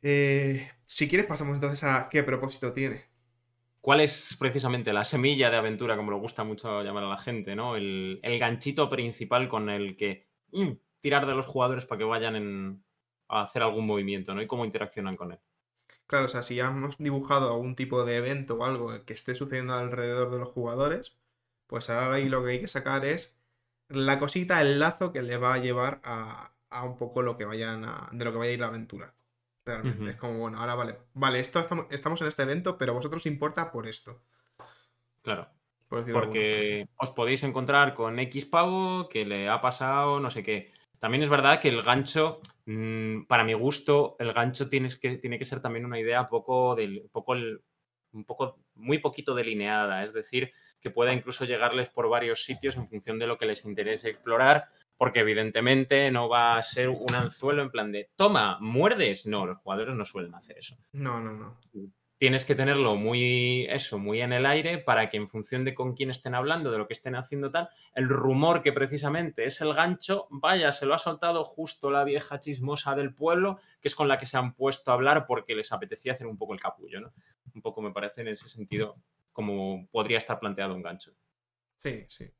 [0.00, 3.04] Eh, si quieres, pasamos entonces a qué propósito tiene.
[3.82, 7.54] ¿Cuál es precisamente la semilla de aventura, como le gusta mucho llamar a la gente,
[7.54, 7.76] ¿no?
[7.76, 12.82] El, ganchito principal con el que mm, tirar de los jugadores para que vayan
[13.28, 14.40] a hacer algún movimiento, ¿no?
[14.40, 15.40] Y cómo interaccionan con él.
[16.06, 19.34] Claro, o sea, si ya hemos dibujado algún tipo de evento o algo que esté
[19.34, 21.18] sucediendo alrededor de los jugadores,
[21.72, 23.34] pues ahora ahí lo que hay que sacar es
[23.88, 26.52] la cosita, el lazo que le va a llevar a,
[26.84, 29.14] un poco lo que vayan de lo que vaya a ir la aventura.
[29.64, 30.10] Realmente.
[30.10, 30.98] Es como, bueno, ahora vale.
[31.14, 34.20] Vale, esto estamos, en este evento, pero a vosotros importa por esto.
[35.22, 35.48] Claro.
[35.88, 40.72] Porque os podéis encontrar con X pavo que le ha pasado no sé qué.
[40.98, 45.38] También es verdad que el gancho, mm, para mi gusto, el gancho tiene que, tiene
[45.38, 47.34] que ser también una idea poco del, poco
[48.12, 50.02] un poco, muy poquito delineada.
[50.02, 53.64] Es decir, que pueda incluso llegarles por varios sitios en función de lo que les
[53.64, 54.68] interese explorar
[55.02, 59.26] porque evidentemente no va a ser un anzuelo en plan de, toma, muerdes.
[59.26, 60.76] No, los jugadores no suelen hacer eso.
[60.92, 61.58] No, no, no.
[62.22, 65.94] Tienes que tenerlo muy, eso, muy en el aire para que en función de con
[65.94, 69.74] quién estén hablando, de lo que estén haciendo tal, el rumor que precisamente es el
[69.74, 74.06] gancho, vaya, se lo ha soltado justo la vieja chismosa del pueblo, que es con
[74.06, 77.00] la que se han puesto a hablar porque les apetecía hacer un poco el capullo,
[77.00, 77.12] ¿no?
[77.56, 78.94] Un poco me parece en ese sentido
[79.32, 81.10] como podría estar planteado un gancho.
[81.76, 82.30] Sí, sí.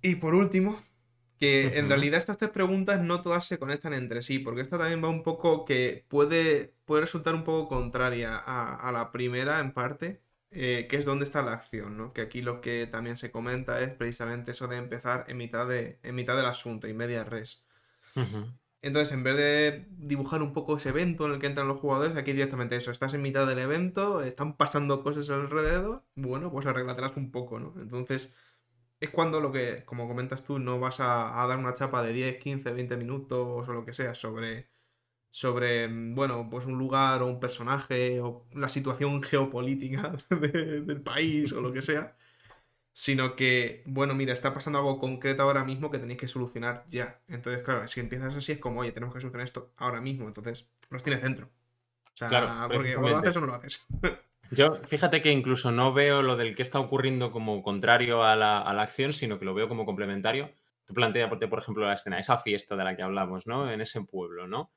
[0.00, 0.82] Y por último,
[1.42, 5.02] que en realidad estas tres preguntas no todas se conectan entre sí, porque esta también
[5.02, 10.22] va un poco que puede, puede resultar un poco contraria a, la primera en parte,
[10.52, 12.12] eh, que es dónde está la acción, ¿no?
[12.12, 15.98] Que aquí lo que también se comenta es precisamente eso de empezar en mitad, de,
[16.04, 17.66] en mitad del asunto, y media res.
[18.80, 22.16] Entonces, en vez de dibujar un poco ese evento en el que entran los jugadores,
[22.16, 27.16] aquí directamente eso, estás en mitad del evento, están pasando cosas alrededor, bueno, pues arreglatelas
[27.16, 27.74] un poco, ¿no?
[27.80, 28.36] Entonces,
[29.02, 32.36] es cuando lo que, como comentas tú, no vas a, dar una chapa de 10,
[32.38, 34.68] 15, 20 minutos o lo que sea sobre,
[35.28, 41.60] sobre, bueno, pues un lugar o un personaje o la situación geopolítica del país o
[41.60, 42.16] lo que sea,
[42.92, 47.20] sino que, bueno, mira, está pasando algo concreto ahora mismo que tenéis que solucionar ya.
[47.26, 50.68] Entonces, claro, si empiezas así es como, oye, tenemos que solucionar esto ahora mismo, entonces
[50.90, 51.50] nos tiene centro.
[52.14, 53.84] O sea, Claro, porque o lo haces o no lo haces.
[54.54, 58.60] Yo, fíjate que incluso no veo lo del que está ocurriendo como contrario a la,
[58.60, 60.50] a la acción, sino que lo veo como complementario.
[60.84, 63.70] Tú planteas, por ejemplo, la escena, esa fiesta de la que hablamos, ¿no?
[63.70, 64.72] En ese pueblo, ¿no?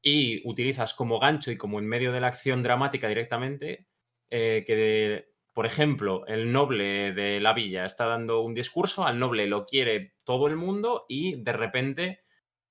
[0.00, 3.88] Y utilizas como gancho y como en medio de la acción dramática directamente,
[4.30, 9.46] eh, que, por ejemplo, el noble de la villa está dando un discurso, al noble
[9.46, 12.20] lo quiere todo el mundo y de repente,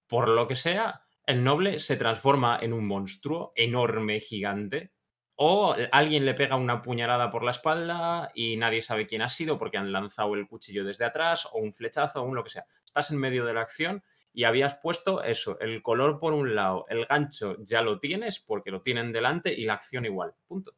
[0.07, 4.93] por lo que sea, el noble se transforma en un monstruo enorme, gigante.
[5.41, 9.58] O alguien le pega una puñalada por la espalda y nadie sabe quién ha sido
[9.58, 12.65] porque han lanzado el cuchillo desde atrás o un flechazo o un lo que sea.
[12.86, 16.86] Estás en medio de la acción y habías puesto eso, el color por un lado,
[16.89, 20.34] el gancho ya lo tienes porque lo tienen delante y la acción igual.
[20.47, 20.75] Punto.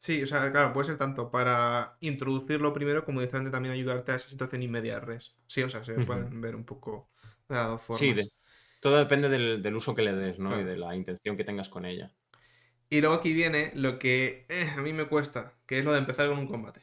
[0.00, 4.16] Sí, o sea, claro, puede ser tanto para introducirlo primero como directamente también ayudarte a
[4.16, 5.36] esa situación inmediata res.
[5.48, 7.10] Sí, o sea, se pueden ver un poco
[7.48, 8.24] de las dos Sí, formas.
[8.26, 8.30] de-
[8.80, 10.60] todo depende del, del uso que le des, ¿no?
[10.60, 12.12] Y de la intención que tengas con ella.
[12.90, 15.98] Y luego aquí viene lo que eh, a mí me cuesta, que es lo de
[15.98, 16.82] empezar con un combate.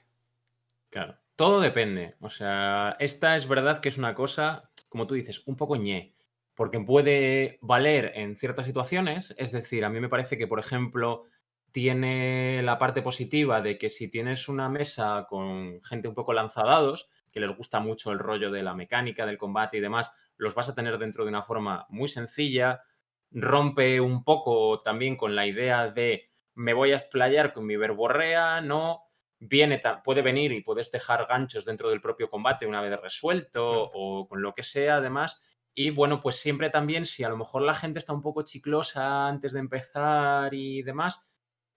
[0.90, 1.18] Claro.
[1.36, 2.16] Todo depende.
[2.22, 6.14] O sea, esta es verdad que es una cosa, como tú dices, un poco ñe.
[6.54, 9.36] Porque puede valer en ciertas situaciones.
[9.38, 11.26] Es decir, a mí me parece que, por ejemplo,
[11.74, 17.10] tiene la parte positiva de que si tienes una mesa con gente un poco lanzadados,
[17.34, 20.70] que les gusta mucho el rollo de la mecánica, del combate y demás, los vas
[20.70, 22.84] a tener dentro de una forma muy sencilla.
[23.32, 28.62] Rompe un poco también con la idea de me voy a explayar con mi verborrea,
[28.62, 29.04] no
[29.40, 34.28] viene, puede venir y puedes dejar ganchos dentro del propio combate una vez resuelto o
[34.28, 35.42] con lo que sea, además.
[35.74, 39.28] Y bueno, pues siempre también, si a lo mejor la gente está un poco chiclosa
[39.28, 41.28] antes de empezar y demás,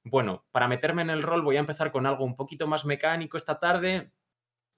[0.05, 3.37] bueno, para meterme en el rol voy a empezar con algo un poquito más mecánico
[3.37, 4.13] esta tarde,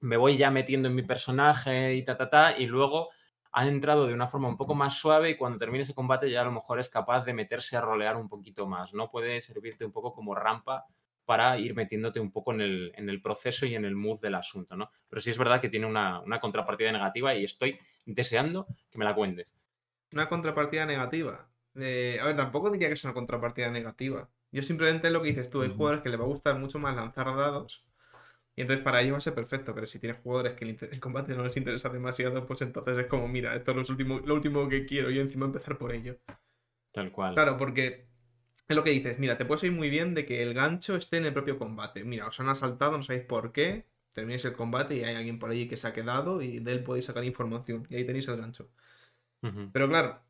[0.01, 3.11] me voy ya metiendo en mi personaje y ta, ta, ta, y luego
[3.53, 6.43] ha entrado de una forma un poco más suave y cuando termine ese combate ya
[6.43, 9.11] a lo mejor es capaz de meterse a rolear un poquito más, ¿no?
[9.11, 10.87] Puede servirte un poco como rampa
[11.25, 14.35] para ir metiéndote un poco en el, en el proceso y en el mood del
[14.35, 14.91] asunto, ¿no?
[15.09, 19.05] Pero sí es verdad que tiene una, una contrapartida negativa y estoy deseando que me
[19.05, 19.55] la cuentes.
[20.13, 21.49] Una contrapartida negativa.
[21.77, 24.29] Eh, a ver, tampoco diría que es una contrapartida negativa.
[24.51, 26.97] Yo simplemente lo que dices tú, hay jugadores que les va a gustar mucho más
[26.97, 27.85] lanzar dados.
[28.61, 29.75] Y entonces para ellos va a ser perfecto.
[29.75, 33.27] Pero si tienes jugadores que el, combate no les interesa demasiado, pues entonces es como,
[33.27, 36.19] mira, esto es lo último, lo último que quiero y encima empezar por ello.
[36.93, 37.33] Tal cual.
[37.33, 38.07] Claro, porque
[38.69, 41.17] es lo que dices, mira, te puede ir muy bien de que el gancho esté
[41.17, 42.05] en el propio combate.
[42.05, 45.51] Mira, os han asaltado, no sabéis por qué, termináis el combate y hay alguien por
[45.51, 47.87] allí que se ha quedado y de él podéis sacar información.
[47.89, 48.71] Y ahí tenéis el gancho.
[49.73, 50.21] Pero claro,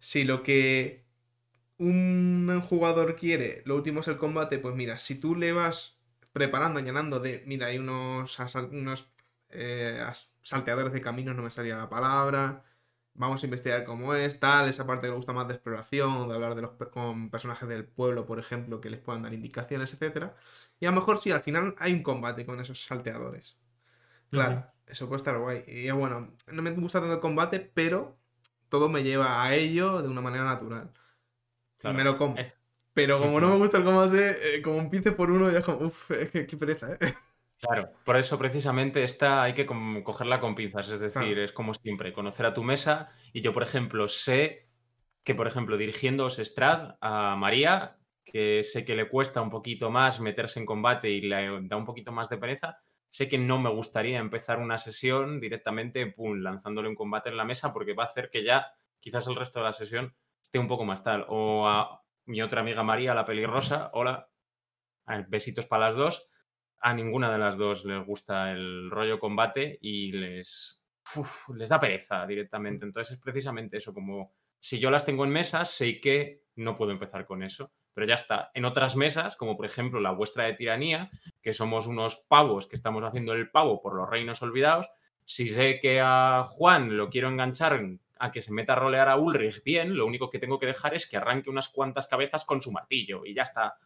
[0.00, 1.06] si lo que
[1.78, 5.97] un jugador quiere, lo último es el combate, pues mira, si tú le vas
[6.38, 9.10] preparando, añadiendo de, mira, hay unos, asal- unos
[9.50, 10.02] eh,
[10.42, 12.64] salteadores de caminos, no me salía la palabra,
[13.14, 16.34] vamos a investigar cómo es, tal, esa parte que le gusta más de exploración, de
[16.34, 20.36] hablar de los con personajes del pueblo, por ejemplo, que les puedan dar indicaciones, etcétera.
[20.80, 23.56] Y a lo mejor sí, al final hay un combate con esos salteadores.
[24.30, 25.64] Claro, eso puede estar guay.
[25.66, 28.18] Y bueno, no me gusta tanto el combate, pero
[28.68, 30.92] todo me lleva a ello de una manera natural.
[31.78, 31.96] Claro.
[31.96, 32.38] Me lo como.
[32.98, 35.86] Pero como no me gusta el combate, eh, como empiece por uno, ya es como,
[35.86, 37.14] uff, es que qué pereza, ¿eh?
[37.60, 41.42] Claro, por eso precisamente esta hay que cogerla con pinzas, es decir, Claro.
[41.44, 44.68] es como siempre, conocer a tu mesa y yo, por ejemplo, sé
[45.22, 50.18] que, por ejemplo, dirigiendo Strad a María, que sé que le cuesta un poquito más
[50.20, 53.70] meterse en combate y le da un poquito más de pereza, sé que no me
[53.70, 58.06] gustaría empezar una sesión directamente, pum, lanzándole un combate en la mesa porque va a
[58.06, 61.26] hacer que ya quizás el resto de la sesión esté un poco más tal.
[61.28, 64.28] O a mi otra amiga María, la pelirrosa, hola,
[65.28, 66.28] besitos para las dos.
[66.80, 70.80] A ninguna de las dos les gusta el rollo combate y les,
[71.56, 72.84] les da pereza directamente.
[72.84, 76.92] Entonces es precisamente eso, como si yo las tengo en mesa, sé que no puedo
[76.92, 77.72] empezar con eso.
[77.94, 78.50] Pero ya está.
[78.54, 81.10] En otras mesas, como por ejemplo la vuestra de tiranía,
[81.42, 84.88] que somos unos pavos que estamos haciendo el pavo por los reinos olvidados,
[85.24, 87.74] si sé que a Juan lo quiero enganchar
[88.18, 90.94] a que se meta a rolear a Ulrich bien, lo único que tengo que dejar
[90.94, 93.78] es que arranque unas cuantas cabezas con su martillo y ya está.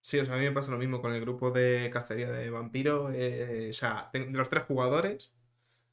[0.00, 2.50] Sí, o sea, a mí me pasa lo mismo con el grupo de cacería de
[2.50, 3.10] vampiro.
[3.12, 5.32] eh, o sea, de los tres jugadores,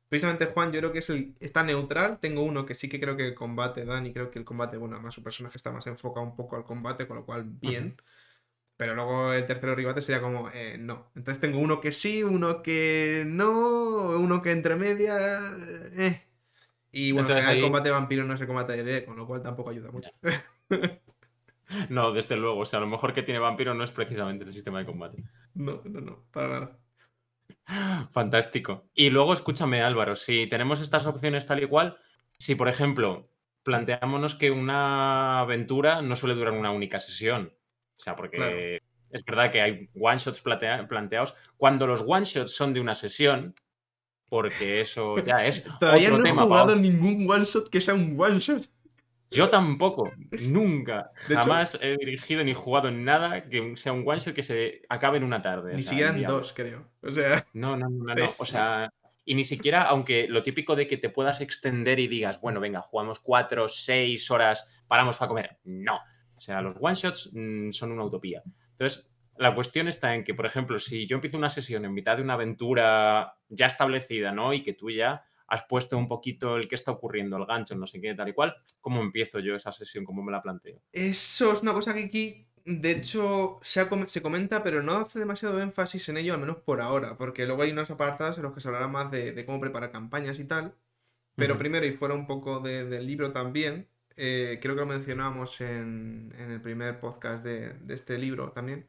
[0.10, 2.20] precisamente Juan, yo creo que es el, está neutral.
[2.20, 4.96] Tengo uno que sí que creo que el combate, Dani, creo que el combate, bueno,
[4.96, 7.98] además su personaje está más enfocado un poco al combate, con lo cual bien.
[8.78, 11.12] Pero luego el tercero ribate sería como, eh, no.
[11.16, 15.40] Entonces tengo uno que sí, uno que no, uno que entre media.
[15.98, 16.24] eh.
[16.92, 19.26] Y bueno, en Entonces el combate vampiro no es el combate de D, con lo
[19.26, 20.12] cual tampoco ayuda mucho.
[21.90, 22.60] No, desde luego.
[22.60, 25.24] O sea, lo mejor que tiene Vampiro no es precisamente el sistema de combate.
[25.54, 28.08] No, no, no, para nada.
[28.10, 28.90] Fantástico.
[28.94, 31.98] Y luego escúchame, Álvaro, si tenemos estas opciones tal y cual,
[32.38, 33.30] si por ejemplo
[33.64, 37.54] planteámonos que una aventura no suele durar una única sesión,
[37.98, 42.74] o sea, porque es verdad que hay one shots planteados, cuando los one shots son
[42.74, 43.54] de una sesión,
[44.32, 45.66] porque eso ya es.
[45.78, 48.66] Todavía no he jugado ningún one shot que sea un one shot.
[49.30, 50.10] Yo tampoco,
[50.42, 51.12] nunca.
[51.28, 55.18] Jamás he dirigido ni jugado en nada que sea un one shot que se acabe
[55.18, 55.76] en una tarde.
[55.76, 56.88] Ni siquiera en dos, creo.
[57.04, 57.46] O sea.
[57.52, 58.26] No, no, no, no.
[58.26, 58.90] O sea.
[59.26, 62.80] Y ni siquiera, aunque lo típico de que te puedas extender y digas, bueno, venga,
[62.80, 65.60] jugamos cuatro, seis horas, paramos para comer.
[65.66, 66.00] No.
[66.36, 68.42] O sea, los one shots mm, son una utopía.
[68.72, 69.11] Entonces,
[69.42, 72.22] la cuestión está en que, por ejemplo, si yo empiezo una sesión en mitad de
[72.22, 74.54] una aventura ya establecida, ¿no?
[74.54, 77.88] Y que tú ya has puesto un poquito el que está ocurriendo, el gancho, no
[77.88, 80.06] sé qué, tal y cual, ¿cómo empiezo yo esa sesión?
[80.06, 80.80] ¿Cómo me la planteo?
[80.92, 85.60] Eso es una cosa que aquí, de hecho, se, se comenta, pero no hace demasiado
[85.60, 88.62] énfasis en ello, al menos por ahora, porque luego hay unas apartadas en los que
[88.62, 90.76] se hablará más de, cómo preparar campañas y tal.
[91.36, 96.32] Pero primero, y fuera un poco del libro también, eh, creo que lo mencionamos en,
[96.38, 98.88] el primer podcast de, de este libro también,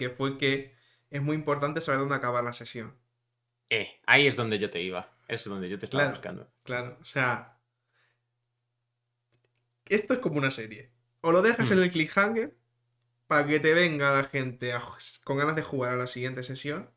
[0.00, 0.74] que fue que
[1.10, 2.96] es muy importante saber dónde acabar la sesión.
[3.68, 5.12] Eh, ahí es donde yo te iba.
[5.28, 6.50] Es donde yo te estaba buscando.
[6.62, 7.58] Claro, o sea.
[9.84, 10.90] Esto es como una serie.
[11.20, 11.82] O lo dejas en mm.
[11.82, 12.56] el cliffhanger
[13.26, 14.72] para que te venga la gente
[15.22, 16.88] con ganas de jugar a la siguiente sesión.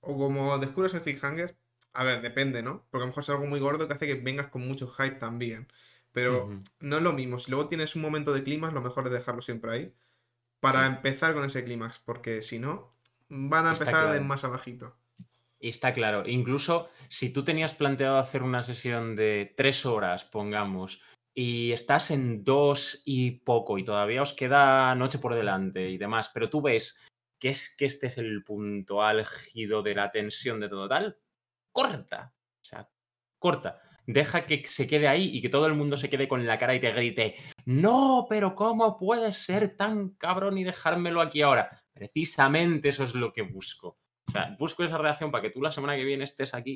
[0.00, 1.56] O como descubres el cliffhanger.
[1.92, 2.84] A ver, depende, ¿no?
[2.90, 5.20] Porque a lo mejor es algo muy gordo que hace que vengas con mucho hype
[5.20, 5.68] también.
[6.10, 7.38] Pero no es lo mismo.
[7.38, 9.94] Si luego tienes un momento de clímax, lo mejor es dejarlo siempre ahí.
[10.60, 11.98] Para empezar con ese clímax.
[11.98, 12.94] Porque si no,
[13.28, 14.96] van a empezar de más abajito.
[15.60, 16.22] Está claro.
[16.26, 21.02] Incluso si tú tenías planteado hacer una sesión de tres horas, pongamos,
[21.34, 26.30] y estás en dos y poco, y todavía os queda noche por delante y demás,
[26.32, 27.00] pero tú ves
[27.38, 31.16] que es que este es el punto álgido de la tensión de todo tal,
[31.72, 32.34] corta.
[32.60, 32.88] O sea,
[33.38, 33.80] corta.
[34.08, 36.74] Deja que se quede ahí y que todo el mundo se quede con la cara
[36.74, 37.34] y te grite,
[37.66, 41.82] no, pero ¿cómo puedes ser tan cabrón y dejármelo aquí ahora?
[41.92, 43.98] Precisamente eso es lo que busco.
[44.26, 46.74] O sea, busco esa reacción para que tú la semana que viene estés aquí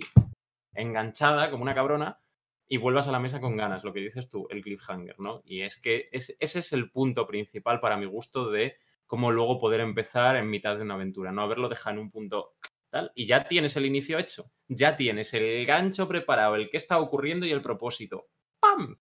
[0.75, 2.21] enganchada como una cabrona
[2.69, 5.41] y vuelvas a la mesa con ganas, lo que dices tú, el cliffhanger, ¿no?
[5.47, 9.81] Y es que ese es el punto principal para mi gusto de cómo luego poder
[9.81, 12.57] empezar en mitad de una aventura, no haberlo dejado en un punto
[12.93, 17.01] tal y ya tienes el inicio hecho, ya tienes el gancho preparado, el que está
[17.01, 18.29] ocurriendo y el propósito.
[18.61, 18.99] ¡Pam!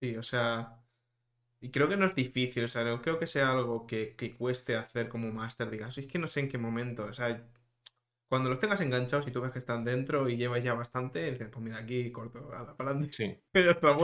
[0.00, 0.82] Sí, o sea,
[1.60, 4.76] y creo que no es difícil, o sea, no creo que sea algo que, cueste
[4.76, 7.48] hacer como máster, digas, es que no sé en qué momento, o sea,
[8.28, 11.48] cuando los tengas enganchados y tú ves que están dentro y llevas ya bastante, dices,
[11.50, 13.12] pues mira, aquí corto, a la palante.
[13.12, 13.36] Sí.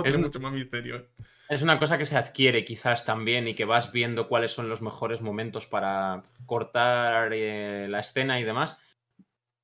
[0.04, 1.08] es mucho más misterio.
[1.48, 4.80] Es una cosa que se adquiere quizás también y que vas viendo cuáles son los
[4.80, 8.78] mejores momentos para cortar eh, la escena y demás.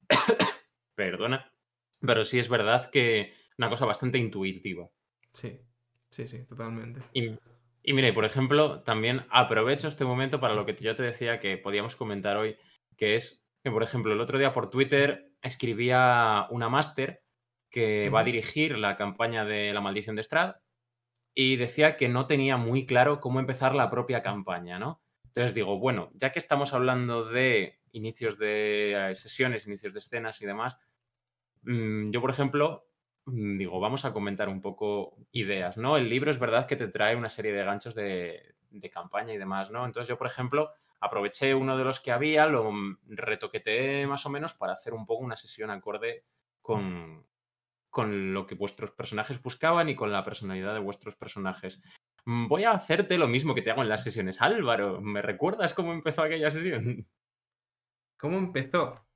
[0.94, 1.50] Perdona.
[2.00, 4.88] Pero sí es verdad que una cosa bastante intuitiva.
[5.32, 5.60] Sí,
[6.10, 7.00] sí, sí, totalmente.
[7.12, 7.36] Y
[7.88, 11.56] y mire, por ejemplo, también aprovecho este momento para lo que yo te decía que
[11.56, 12.58] podíamos comentar hoy,
[12.98, 17.22] que es que, por ejemplo, el otro día por Twitter escribía una máster
[17.70, 20.56] que va a dirigir la campaña de La Maldición de Strad
[21.34, 25.02] y decía que no tenía muy claro cómo empezar la propia campaña, ¿no?
[25.24, 30.40] Entonces digo, bueno, ya que estamos hablando de inicios de eh, sesiones, inicios de escenas
[30.40, 30.78] y demás,
[31.62, 32.88] mm, yo, por ejemplo,
[33.30, 35.98] Mm, digo, vamos a comentar un poco ideas, ¿no?
[35.98, 38.54] El libro es verdad que te trae una serie de ganchos de,
[38.92, 39.84] campaña y demás, ¿no?
[39.84, 42.72] Entonces yo, por ejemplo, aproveché uno de los que había, lo
[43.06, 46.24] retoqueteé más o menos para hacer un poco una sesión acorde
[46.61, 47.26] con,
[47.90, 51.80] con lo que vuestros personajes buscaban y con la personalidad de vuestros personajes.
[52.24, 54.42] Mm, voy a hacerte lo mismo que te hago en las sesiones.
[54.42, 57.06] Álvaro, ¿me recuerdas cómo empezó aquella sesión?
[58.18, 59.06] ¿Cómo empezó?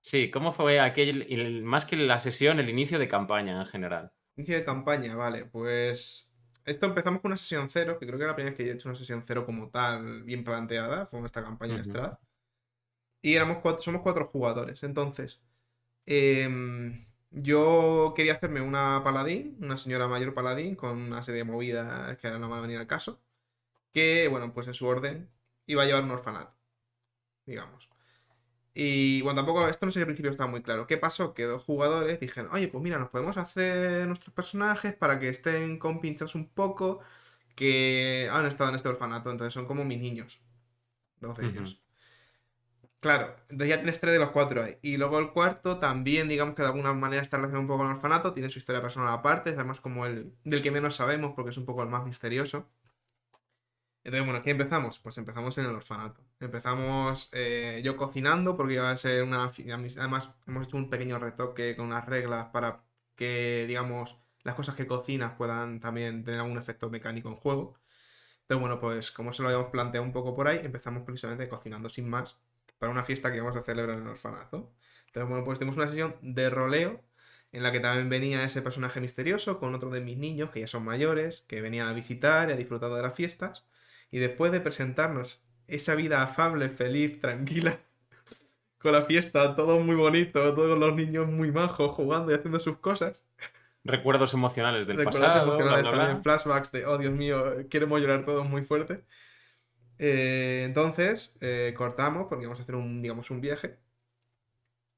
[0.00, 4.12] Sí, ¿cómo fue aquel, más que la sesión, el inicio de campaña en general?
[4.36, 6.27] Inicio de campaña, vale, pues
[6.68, 8.74] esto empezamos con una sesión cero, que creo que era la primera vez que he
[8.74, 12.18] hecho una sesión cero como tal, bien planteada, fue en esta campaña de Strad.
[13.22, 14.82] Y éramos cuatro, somos cuatro jugadores.
[14.82, 15.40] Entonces,
[16.06, 22.16] em, yo quería hacerme una paladín, una señora mayor paladín, con una serie de movidas
[22.18, 23.20] que ahora no van a venir al caso.
[23.92, 25.30] Que, bueno, pues en su orden
[25.66, 26.54] iba a llevar un orfanato,
[27.46, 27.88] digamos.
[28.80, 30.86] Y bueno, tampoco, esto no sé si al principio estaba muy claro.
[30.86, 31.34] ¿Qué pasó?
[31.34, 35.80] Que dos jugadores dijeron, oye, pues mira, nos podemos hacer nuestros personajes para que estén
[35.80, 37.00] compinchados un poco,
[37.56, 40.40] que han estado en este orfanato, entonces son como mis niños.
[41.20, 41.82] Dos de ellos.
[43.00, 44.78] Claro, entonces ya tienes tres de los cuatro ahí.
[44.82, 47.88] Y luego el cuarto también, digamos que de alguna manera está relacionado un poco con
[47.88, 51.32] el orfanato, tiene su historia personal aparte, es además como el del que menos sabemos
[51.34, 52.68] porque es un poco el más misterioso.
[54.08, 54.98] Entonces, bueno, ¿qué empezamos?
[55.00, 56.22] Pues empezamos en el orfanato.
[56.40, 59.52] Empezamos eh, yo cocinando porque iba a ser una...
[59.98, 62.80] Además, hemos hecho un pequeño retoque con unas reglas para
[63.16, 67.74] que, digamos, las cosas que cocinas puedan también tener algún efecto mecánico en juego.
[68.42, 71.90] Entonces, bueno, pues como se lo habíamos planteado un poco por ahí, empezamos precisamente cocinando
[71.90, 72.40] sin más
[72.78, 74.72] para una fiesta que vamos a celebrar en el orfanato.
[75.08, 77.02] Entonces, bueno, pues tenemos una sesión de roleo
[77.52, 80.66] en la que también venía ese personaje misterioso con otro de mis niños, que ya
[80.66, 83.64] son mayores, que venían a visitar y a disfrutar de las fiestas.
[84.10, 87.78] Y después de presentarnos esa vida afable, feliz, tranquila,
[88.78, 92.78] con la fiesta, todo muy bonito, todos los niños muy majos, jugando y haciendo sus
[92.78, 93.22] cosas.
[93.84, 95.44] Recuerdos emocionales del Recuerdos pasado.
[95.44, 99.04] emocionales también, flashbacks de, oh Dios mío, queremos llorar todos muy fuerte.
[99.98, 103.78] Eh, entonces, eh, cortamos porque vamos a hacer un, digamos, un viaje.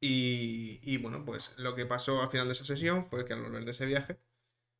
[0.01, 3.42] Y, y, bueno, pues lo que pasó al final de esa sesión fue que al
[3.42, 4.18] volver de ese viaje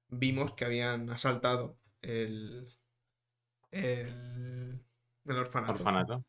[0.09, 2.69] vimos que habían asaltado el,
[3.71, 4.81] el,
[5.27, 6.25] orfanato.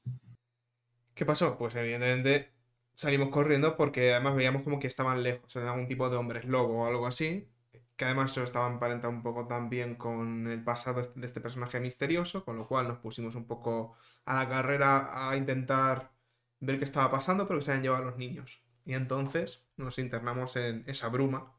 [1.14, 1.58] ¿Qué pasó?
[1.58, 2.52] Pues evidentemente
[2.94, 6.84] salimos corriendo porque además veíamos como que estaban lejos, eran algún tipo de hombres lobo
[6.84, 7.50] o algo así,
[7.96, 12.44] que además se estaban emparentado un poco también con el pasado de este personaje misterioso,
[12.46, 16.12] con lo cual nos pusimos un poco a la carrera a intentar
[16.60, 18.62] ver qué estaba pasando, pero que se habían llevado a los niños.
[18.86, 21.54] Y entonces nos internamos en esa bruma,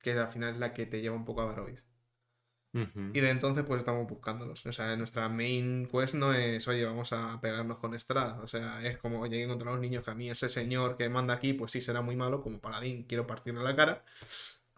[0.00, 1.82] que al final es la que te lleva un poco a Barovia.
[2.74, 4.66] Y de entonces pues estamos buscándolos.
[4.66, 8.40] O sea, nuestra main quest no es, oye, vamos a pegarnos con Estrada.
[8.42, 11.08] O sea, es como, oye, encontrar a los niños que a mí ese señor que
[11.08, 14.04] manda aquí, pues sí será muy malo como paladín, quiero partirle la cara.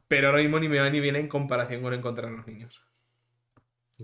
[0.08, 2.82] Pero ahora mismo ni me va ni viene en comparación con encontrar a los niños.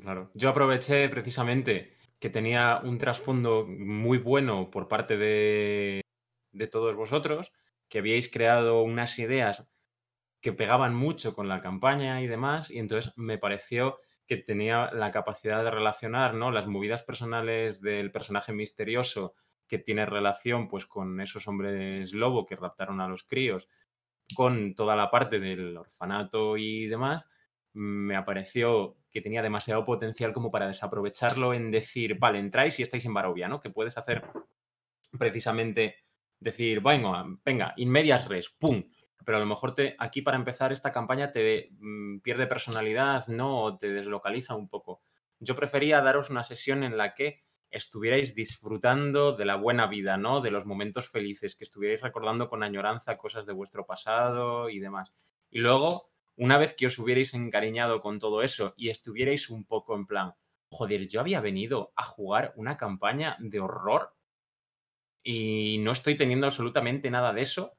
[0.00, 0.30] Claro.
[0.32, 6.00] Yo aproveché precisamente que tenía un trasfondo muy bueno por parte de,
[6.52, 7.52] de todos vosotros,
[7.88, 9.70] que habíais creado unas ideas
[10.42, 15.12] que pegaban mucho con la campaña y demás, y entonces me pareció que tenía la
[15.12, 16.50] capacidad de relacionar ¿no?
[16.50, 19.34] las movidas personales del personaje misterioso
[19.68, 23.68] que tiene relación pues con esos hombres lobo que raptaron a los críos,
[24.34, 27.30] con toda la parte del orfanato y demás,
[27.72, 33.04] me apareció que tenía demasiado potencial como para desaprovecharlo en decir, vale, entráis y estáis
[33.04, 33.60] en Barovia, ¿no?
[33.60, 34.24] Que puedes hacer
[35.18, 35.96] precisamente
[36.40, 38.82] decir, venga, venga, in medias res, pum,
[39.24, 43.62] pero a lo mejor te, aquí para empezar esta campaña te mm, pierde personalidad, ¿no?
[43.62, 45.02] O te deslocaliza un poco.
[45.38, 50.40] Yo prefería daros una sesión en la que estuvierais disfrutando de la buena vida, ¿no?
[50.40, 55.12] De los momentos felices, que estuvierais recordando con añoranza cosas de vuestro pasado y demás.
[55.50, 59.96] Y luego, una vez que os hubierais encariñado con todo eso y estuvierais un poco
[59.96, 60.34] en plan,
[60.68, 64.14] joder, yo había venido a jugar una campaña de horror
[65.22, 67.78] y no estoy teniendo absolutamente nada de eso,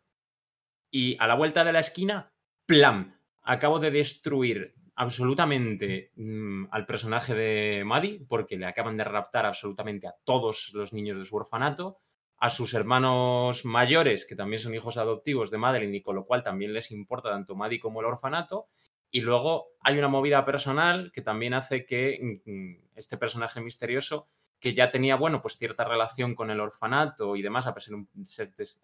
[0.93, 2.31] y a la vuelta de la esquina,
[2.67, 3.17] ¡plam!
[3.41, 10.07] Acabo de destruir absolutamente mm, al personaje de Maddie porque le acaban de raptar absolutamente
[10.07, 11.97] a todos los niños de su orfanato,
[12.37, 16.43] a sus hermanos mayores, que también son hijos adoptivos de Madeline y con lo cual
[16.43, 18.67] también les importa tanto Maddie como el orfanato.
[19.09, 24.27] Y luego hay una movida personal que también hace que mm, este personaje misterioso,
[24.59, 27.97] que ya tenía, bueno, pues cierta relación con el orfanato y demás, a pesar,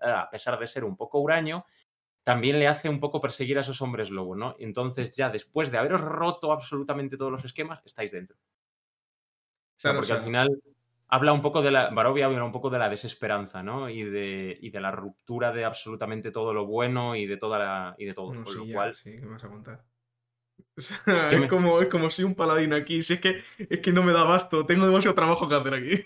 [0.01, 1.65] a pesar de ser un poco huraño,
[2.23, 4.55] también le hace un poco perseguir a esos hombres lobo, ¿no?
[4.59, 8.37] Entonces ya después de haberos roto absolutamente todos los esquemas, estáis dentro.
[9.81, 10.61] porque al final
[11.07, 13.89] habla un poco de la, Barovia habla un poco de la desesperanza, ¿no?
[13.89, 17.95] Y de, y de la ruptura de absolutamente todo lo bueno y de toda la,
[17.97, 18.43] y de todo.
[18.43, 18.93] con lo cual...
[18.93, 19.83] Sí, ¿qué me vas a contar?
[20.77, 23.01] es, como, es como soy un paladín aquí.
[23.01, 26.05] Si es que, es que no me da basto, tengo demasiado trabajo que hacer aquí.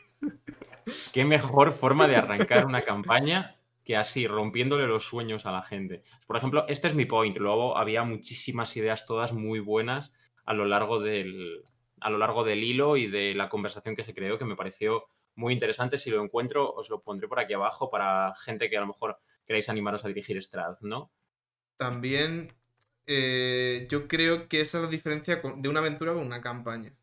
[1.11, 6.03] Qué mejor forma de arrancar una campaña que así, rompiéndole los sueños a la gente.
[6.25, 7.35] Por ejemplo, este es mi point.
[7.37, 10.13] Luego había muchísimas ideas, todas muy buenas,
[10.45, 11.63] a lo largo del,
[11.99, 15.05] a lo largo del hilo y de la conversación que se creó, que me pareció
[15.35, 15.97] muy interesante.
[15.97, 19.19] Si lo encuentro, os lo pondré por aquí abajo para gente que a lo mejor
[19.45, 21.11] queráis animaros a dirigir Strad, ¿no?
[21.77, 22.53] También
[23.05, 26.93] eh, yo creo que esa es la diferencia de una aventura con una campaña.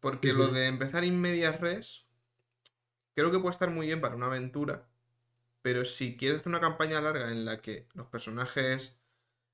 [0.00, 2.06] Porque lo de empezar in medias res,
[3.14, 4.86] creo que puede estar muy bien para una aventura
[5.64, 8.98] pero si quieres hacer una campaña larga en la que los personajes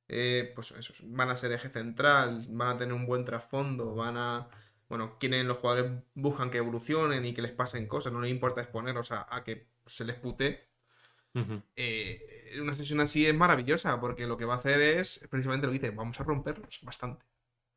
[0.08, 4.16] eh, pues eso, van a ser eje central, van a tener un buen trasfondo, van
[4.18, 4.48] a.
[4.88, 8.60] Bueno, quieren los jugadores buscan que evolucionen y que les pasen cosas, no les importa
[8.62, 10.68] exponerlos a, a que se les pute.
[11.76, 15.72] Eh, una sesión así es maravillosa porque lo que va a hacer es precisamente lo
[15.72, 17.24] que dice: vamos a romperlos bastante.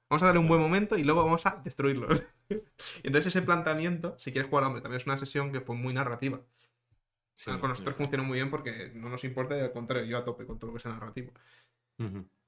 [0.10, 2.24] Vamos a darle un buen momento y luego vamos a destruirlos.
[3.04, 6.42] Entonces, ese planteamiento, si quieres jugar, hombre, también es una sesión que fue muy narrativa.
[7.46, 10.46] Con nosotros funcionó muy bien porque no nos importa y al contrario, yo a tope
[10.46, 11.34] con todo lo que sea narrativo.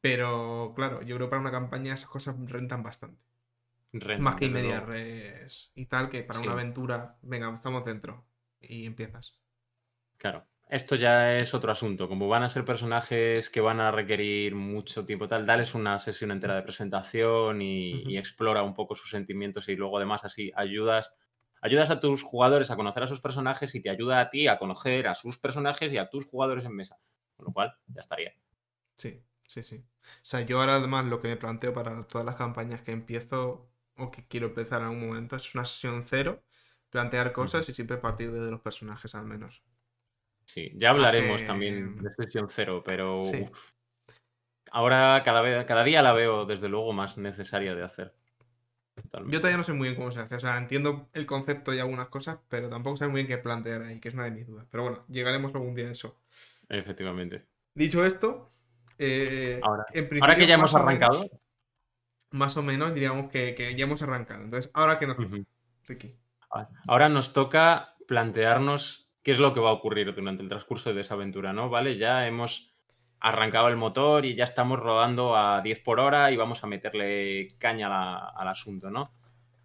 [0.02, 3.22] Pero claro, yo creo que para una campaña esas cosas rentan bastante.
[4.20, 8.26] más que media res y tal, que para una aventura, venga, estamos dentro
[8.62, 9.40] y empiezas.
[10.18, 10.46] Claro.
[10.68, 12.08] Esto ya es otro asunto.
[12.08, 16.32] Como van a ser personajes que van a requerir mucho tiempo, tal, dales una sesión
[16.32, 21.14] entera de presentación y, explora un poco sus sentimientos y luego además así ayudas,
[21.66, 24.60] ayudas a tus jugadores a conocer a sus personajes y te ayuda a ti a
[24.60, 26.98] conocer a sus personajes y a tus jugadores en mesa.
[27.36, 28.34] Con lo cual, ya estaría.
[28.98, 29.84] Sí, sí, sí.
[30.02, 33.68] O sea, yo ahora además lo que me planteo para todas las campañas que empiezo
[33.98, 36.44] o que quiero empezar en algún momento es una sesión cero,
[36.90, 39.64] plantear cosas y siempre partir de los personajes al menos.
[40.46, 43.24] Sí, ya hablaremos también de sesión cero, pero
[44.72, 48.14] ahora cada, vez, cada día la veo desde luego más necesaria de hacer.
[49.28, 50.36] Yo todavía no sé muy bien cómo se hace.
[50.36, 53.82] O sea, entiendo el concepto y algunas cosas, pero tampoco sé muy bien qué plantear
[53.82, 54.68] ahí, que es una de mis dudas.
[54.72, 56.18] Pero bueno, llegaremos algún día a eso.
[56.70, 57.46] Efectivamente.
[57.74, 58.52] Dicho esto,
[58.98, 59.86] eh, ahora,
[60.36, 61.30] que ya hemos arrancado.
[62.32, 64.44] más o menos diríamos que, ya hemos arrancado.
[64.44, 65.38] Entonces, ahora que nos toca,
[65.86, 66.16] Ricky.
[66.88, 71.02] Ahora nos toca plantearnos qué es lo que va a ocurrir durante el transcurso de
[71.02, 71.70] esa aventura, ¿no?
[71.70, 71.98] ¿Vale?
[71.98, 72.75] Ya hemos
[73.26, 77.48] arrancado el motor y ya estamos rodando a 10 por hora y vamos a meterle
[77.58, 77.88] caña
[78.30, 79.16] al asunto, ¿no?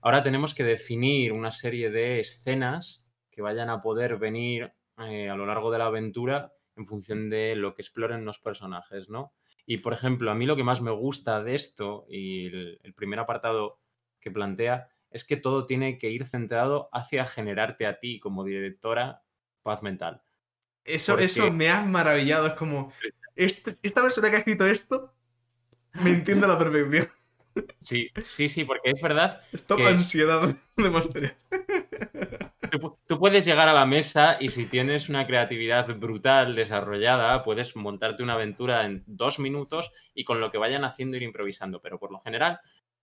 [0.01, 5.35] Ahora tenemos que definir una serie de escenas que vayan a poder venir eh, a
[5.37, 9.35] lo largo de la aventura en función de lo que exploren los personajes, ¿no?
[9.67, 13.19] Y por ejemplo, a mí lo que más me gusta de esto y el primer
[13.19, 13.79] apartado
[14.21, 19.23] que plantea es que todo tiene que ir centrado hacia generarte a ti como directora
[19.63, 20.23] paz mental.
[20.83, 22.47] Eso, eso me ha maravillado.
[22.47, 22.91] Es como,
[23.45, 25.13] este, esta persona que ha escrito esto
[25.95, 27.09] me entiende a la perfección.
[27.81, 29.43] Sí, sí, sí, porque es verdad.
[29.53, 31.37] Esto ansiedad de mastería.
[33.07, 38.23] Tú, puedes llegar a la mesa y si tienes una creatividad brutal desarrollada, puedes montarte
[38.23, 41.81] una aventura en dos minutos y con lo que vayan haciendo ir improvisando.
[41.81, 42.61] Pero por lo general,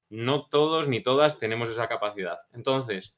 [0.10, 2.38] no todos ni todas tenemos esa capacidad.
[2.54, 3.18] Entonces,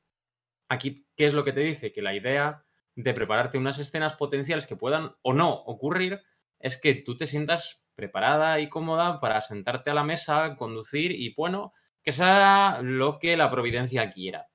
[0.70, 1.91] aquí, ¿qué es lo que te dice?
[1.91, 2.63] Que la idea
[2.95, 6.22] de prepararte unas escenas potenciales que puedan o no ocurrir
[6.60, 11.34] es que tú te sientas preparada y cómoda para sentarte a la mesa, conducir y,
[11.36, 14.47] bueno, que sea lo que la providencia quiera.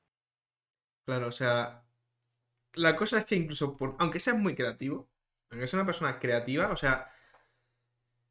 [1.04, 1.84] Claro, o sea,
[2.74, 5.10] la cosa es que incluso, por, aunque seas muy creativo,
[5.50, 7.10] aunque seas una persona creativa, o sea,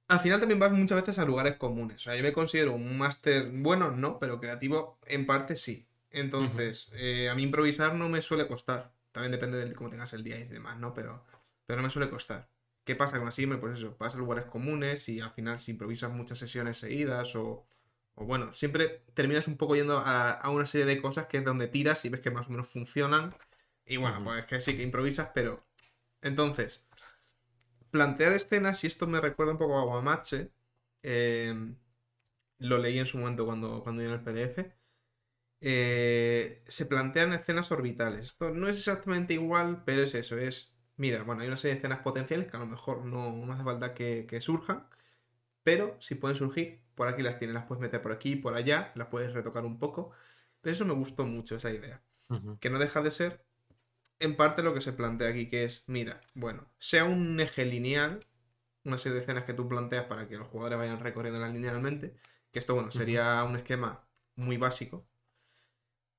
[0.07, 1.97] al final también vas muchas veces a lugares comunes.
[1.97, 5.87] O sea, yo me considero un máster bueno, no, pero creativo en parte sí.
[6.11, 8.93] Entonces, eh, a mí improvisar no me suele costar.
[9.11, 10.93] También depende de cómo tengas el día y demás, ¿no?
[10.93, 11.23] Pero,
[11.65, 12.49] pero no me suele costar.
[12.83, 13.47] ¿Qué pasa con así?
[13.47, 17.65] Pues eso, vas a lugares comunes y al final si improvisas muchas sesiones seguidas o,
[18.15, 21.67] o bueno, siempre terminas un poco yendo a, una serie de cosas que es donde
[21.67, 23.35] tiras y ves que más o menos funcionan.
[23.85, 25.65] Y bueno, pues que sí, que improvisas, pero...
[26.21, 26.81] Entonces,
[27.91, 30.51] plantear escenas, y esto me recuerda un poco a Guamache,
[31.03, 31.77] em,
[32.59, 34.73] lo leí en su momento cuando, cuando en el PDF,
[35.61, 38.27] eh, se plantean escenas orbitales.
[38.27, 41.79] Esto no es exactamente igual, pero es eso, es, mira, bueno, hay una serie de
[41.79, 44.87] escenas potenciales que a lo mejor no, hace falta que, surjan,
[45.63, 48.91] pero si pueden surgir, por aquí las tienes, las puedes meter por aquí, por allá,
[48.95, 50.11] las puedes retocar un poco.
[50.61, 52.01] Pero eso me gustó mucho, esa idea.
[52.59, 53.45] Que no deja de ser,
[54.19, 58.25] en parte, lo que se plantea aquí, que es, mira, bueno, sea un eje lineal,
[58.83, 62.15] una serie de escenas que tú planteas para que los jugadores vayan recorriendo linealmente,
[62.51, 65.05] que esto, bueno, sería un esquema muy básico,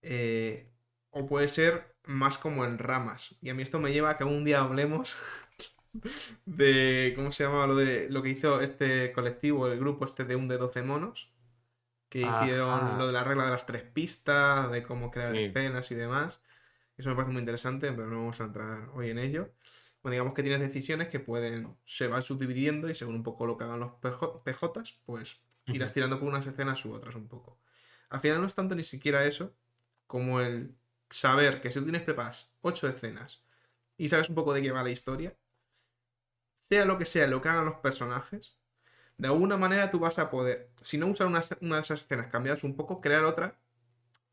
[0.02, 0.70] eh,
[1.10, 3.34] o puede ser más como en ramas.
[3.40, 5.16] Y a mí esto me lleva a que un día hablemos
[6.46, 7.12] de.
[7.16, 7.66] ¿Cómo se llama?
[7.66, 11.30] Lo de lo que hizo este colectivo, el grupo este de un de 12 monos.
[12.08, 15.96] Que hicieron lo de la regla de las tres pistas, de cómo crear escenas y
[15.96, 16.40] demás.
[16.96, 19.50] Eso me parece muy interesante, pero no vamos a entrar hoy en ello.
[20.00, 21.76] Bueno, digamos que tienes decisiones que pueden.
[21.86, 26.20] se van subdividiendo y según un poco lo que hagan los PJs, pues irás tirando
[26.20, 27.58] por unas escenas u otras un poco.
[28.10, 29.56] Al final no es tanto ni siquiera eso,
[30.06, 30.76] como el
[31.14, 33.40] saber que si tú tienes preparadas ocho escenas
[33.96, 35.36] y sabes un poco de qué va la historia,
[36.62, 38.56] sea lo que sea lo que hagan los personajes,
[39.16, 42.64] de alguna manera tú vas a poder, si no usar una, de esas escenas cambiadas
[42.64, 43.56] un poco, crear otra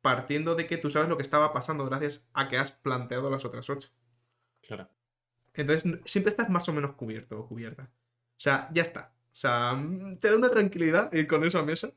[0.01, 3.45] partiendo de que tú sabes lo que estaba pasando gracias a que has planteado las
[3.45, 3.89] otras ocho.
[4.61, 4.89] Claro.
[5.53, 7.83] Entonces siempre estás más o menos cubierto o cubierta.
[7.83, 9.13] O sea, ya está.
[9.31, 9.79] O sea,
[10.19, 11.91] te da una tranquilidad ir con esa mesa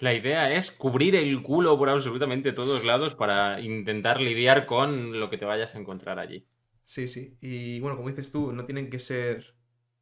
[0.00, 5.30] la idea es cubrir el culo por absolutamente todos lados para intentar lidiar con lo
[5.30, 6.46] que te vayas a encontrar allí.
[6.84, 7.36] Sí, sí.
[7.40, 9.54] Y bueno, como dices tú, no tienen que ser.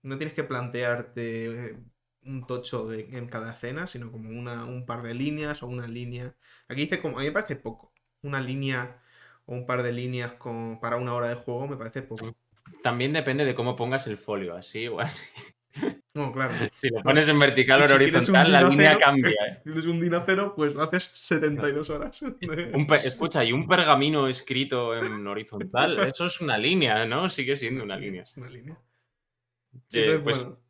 [0.03, 1.79] No tienes que plantearte
[2.23, 6.35] un tocho en cada escena, sino como una, un par de líneas o una línea.
[6.69, 7.19] Aquí dice como.
[7.19, 7.93] A mí me parece poco.
[8.23, 9.03] Una línea
[9.47, 12.35] o un par de líneas con, para una hora de juego me parece poco.
[12.83, 15.25] También depende de cómo pongas el folio, así o así.
[16.15, 16.55] No, claro.
[16.75, 19.31] Si lo pones en vertical o en si un horizontal, la línea cambia.
[19.49, 19.57] ¿eh?
[19.59, 22.23] Si tienes un dinacero, pues haces 72 horas.
[22.73, 27.29] Un pe- Escucha, y un pergamino escrito en horizontal, eso es una línea, ¿no?
[27.29, 28.23] Sigue siendo una línea.
[28.23, 28.75] Es una línea.
[28.75, 29.79] Eh,
[30.15, 30.61] Entonces, pues bueno,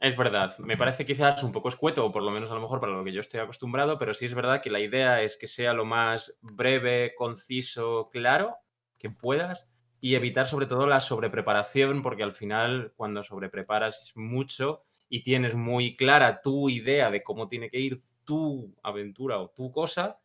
[0.00, 2.80] es verdad, me parece quizás un poco escueto, o por lo menos a lo mejor
[2.80, 5.46] para lo que yo estoy acostumbrado, pero sí es verdad que la idea es que
[5.46, 8.56] sea lo más breve, conciso, claro
[8.98, 9.70] que puedas
[10.00, 15.96] y evitar sobre todo la sobrepreparación, porque al final cuando sobrepreparas mucho y tienes muy
[15.96, 20.20] clara tu idea de cómo tiene que ir tu aventura o tu cosa,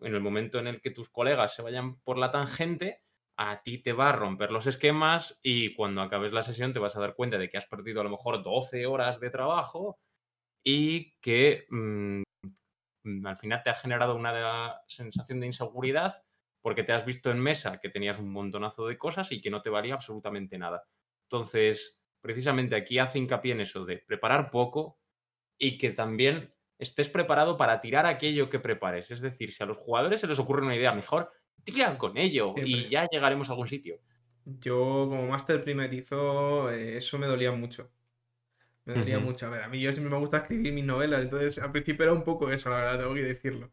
[0.00, 3.02] en el momento en el que tus colegas se vayan por la tangente,
[3.36, 6.96] a ti te va a romper los esquemas y cuando acabes la sesión te vas
[6.96, 9.98] a dar cuenta de que has perdido a lo mejor 12 horas de trabajo
[10.64, 12.22] y que mm,
[13.04, 16.14] mm, al final te ha generado una sensación de inseguridad
[16.62, 19.62] porque te has visto en mesa que tenías un montonazo de cosas y que no
[19.62, 20.84] te valía absolutamente nada.
[21.24, 24.98] Entonces, precisamente aquí hace hincapié en eso de preparar poco
[25.58, 29.10] y que también estés preparado para tirar aquello que prepares.
[29.10, 31.30] Es decir, si a los jugadores se les ocurre una idea mejor,
[31.64, 34.00] tiran con ello y ya llegaremos a algún sitio.
[34.46, 37.90] yo como máster primerizo, eh, eso me dolía mucho.
[38.86, 39.46] Me dolía mucho.
[39.46, 42.14] A ver, a mí yo siempre me gusta escribir mis novelas, entonces al principio era
[42.14, 43.70] un poco eso, la verdad, tengo que decirlo.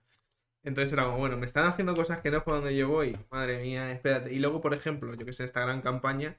[0.63, 3.17] Entonces era como, bueno, me están haciendo cosas que no es por donde yo voy.
[3.31, 4.33] Madre mía, espérate.
[4.33, 6.37] Y luego, por ejemplo, yo que sé, esta gran campaña,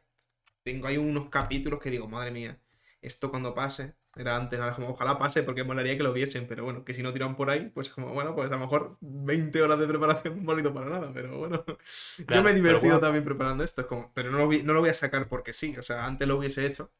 [0.63, 2.59] tengo ahí unos capítulos que digo, madre mía,
[3.01, 6.65] esto cuando pase, era antes, ahora como, ojalá pase porque molaría que lo viesen, pero
[6.65, 9.63] bueno, que si no tiran por ahí, pues como, bueno, pues a lo mejor 20
[9.63, 11.65] horas de preparación no valido para nada, pero bueno.
[12.29, 13.01] yo me he divertido bueno.
[13.01, 15.53] también preparando esto, es como, pero no lo, vi- no lo voy a sacar porque
[15.53, 16.93] sí, o sea, antes lo hubiese hecho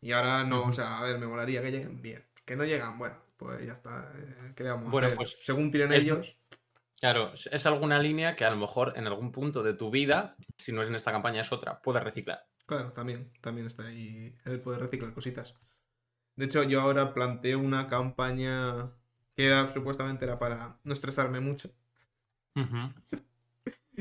[0.00, 2.24] y ahora no, o sea, a ver, me molaría que lleguen bien.
[2.44, 5.18] Que no llegan, bueno, pues ya está, eh, ¿qué le vamos a Bueno, hacer?
[5.18, 6.36] pues, Según tiren es- ellos,
[7.00, 10.36] Claro, es- es alguna línea que a lo mejor en algún punto de tu vida,
[10.56, 12.46] si no es en esta campaña, es otra, puedes reciclar.
[12.66, 15.54] Claro, también, también está ahí el poder reciclar cositas.
[16.34, 18.90] De hecho, yo ahora planteo una campaña
[19.36, 21.70] que era, supuestamente era para no estresarme mucho,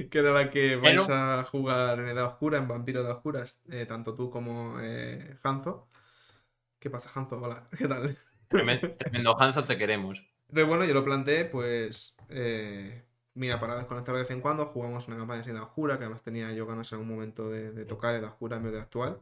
[0.09, 3.59] que era la que vais Pero- a jugar en Edad Oscura, en Vampiro de Oscuras,
[3.69, 5.87] eh, tanto tú como eh, Hanzo.
[6.79, 7.39] ¿Qué pasa, Hanzo?
[7.41, 8.17] Hola, ¿qué tal?
[8.49, 10.23] Tremen- Tremendo Hanzo, te queremos.
[10.49, 13.03] Entonces, bueno, yo lo planteé, pues, eh,
[13.35, 16.23] mira, para desconectar de vez en cuando, jugamos una campaña sin Edad Oscura, que además
[16.23, 19.21] tenía yo ganas en un momento de, de tocar Edad Oscura en vez de actual.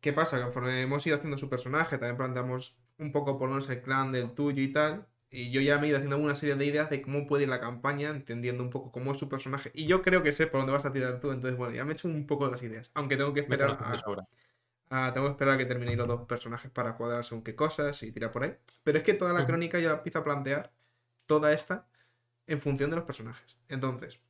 [0.00, 0.36] ¿Qué pasa?
[0.38, 4.34] Que conforme hemos ido haciendo su personaje, también planteamos un poco ponernos el clan del
[4.34, 5.06] tuyo y tal.
[5.30, 7.48] Y yo ya me he ido haciendo una serie de ideas de cómo puede ir
[7.48, 9.70] la campaña, entendiendo un poco cómo es su personaje.
[9.74, 11.92] Y yo creo que sé por dónde vas a tirar tú, entonces bueno, ya me
[11.92, 12.90] he hecho un poco de las ideas.
[12.94, 13.84] Aunque tengo que esperar de
[14.90, 17.54] a, a- tengo que esperar a que terminéis los dos personajes para cuadrar según qué
[17.56, 18.56] cosas y tirar por ahí.
[18.84, 20.72] Pero es que toda la crónica yo la empiezo a plantear,
[21.26, 21.88] toda esta,
[22.46, 23.56] en función de los personajes.
[23.68, 24.20] Entonces,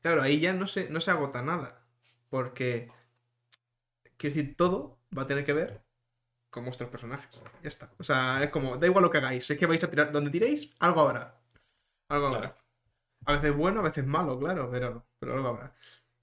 [0.00, 1.86] claro, ahí ya no se, no se agota nada.
[2.28, 2.90] Porque,
[4.16, 5.82] quiero decir, todo va a tener que ver
[6.50, 7.30] con vuestros personajes.
[7.62, 7.92] Ya está.
[7.98, 10.30] O sea, es como, da igual lo que hagáis, es que vais a tirar, donde
[10.30, 11.40] tiréis, algo habrá.
[12.08, 12.40] Algo habrá.
[12.40, 12.56] Claro.
[13.26, 15.74] A veces bueno, a veces malo, claro, pero, pero algo habrá.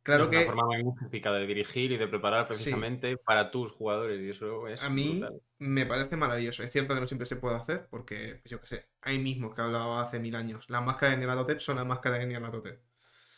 [0.08, 3.74] Claro es que una forma muy magnífica de dirigir y de preparar precisamente para tus
[3.74, 5.42] jugadores y eso es a mí brutal.
[5.60, 6.64] me parece maravilloso.
[6.64, 9.54] Es cierto que no siempre se puede hacer, porque, pues yo qué sé, ahí mismo
[9.54, 10.70] que hablaba hace mil años.
[10.70, 12.80] Las máscaras de Nyarlathotep son las máscaras de Nyarlathotep.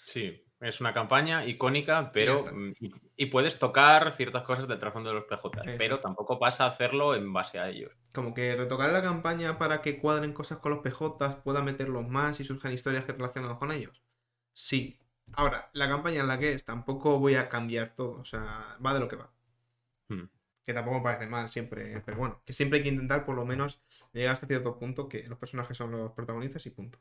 [0.06, 5.10] Sí, es una campaña icónica, pero mm, y, y puedes tocar ciertas cosas del trasfondo
[5.10, 5.50] de los PJ,
[5.80, 7.94] pero tampoco pasa a hacerlo en base a ellos.
[8.14, 12.40] Como que retocar la campaña para que cuadren cosas con los PJs, pueda meterlos más
[12.40, 14.04] y surjan historias que relacionadas con ellos.
[14.54, 14.99] Sí.
[15.34, 18.20] Ahora, la campaña en la que es, tampoco voy a cambiar todo.
[18.20, 19.32] O sea, va de lo que va.
[20.10, 20.26] Hmm.
[20.66, 22.02] Que tampoco me parece mal siempre.
[22.06, 23.82] Pero bueno, que siempre hay que intentar por lo menos
[24.14, 27.00] llegar hasta cierto punto que los personajes son los protagonistas y punto.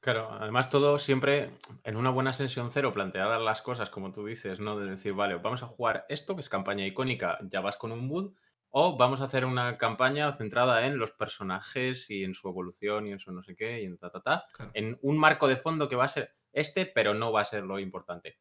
[0.00, 1.50] Claro, además todo siempre
[1.82, 4.78] en una buena sesión cero, planteadas las cosas como tú dices, ¿no?
[4.78, 8.06] De decir, vale, vamos a jugar esto, que es campaña icónica, ya vas con un
[8.06, 8.32] mood,
[8.70, 13.12] o vamos a hacer una campaña centrada en los personajes y en su evolución y
[13.12, 14.70] en su no sé qué y en ta, ta, ta, Claro.
[14.74, 17.64] en un marco de fondo que va a ser este, pero no va a ser
[17.64, 18.38] lo importante.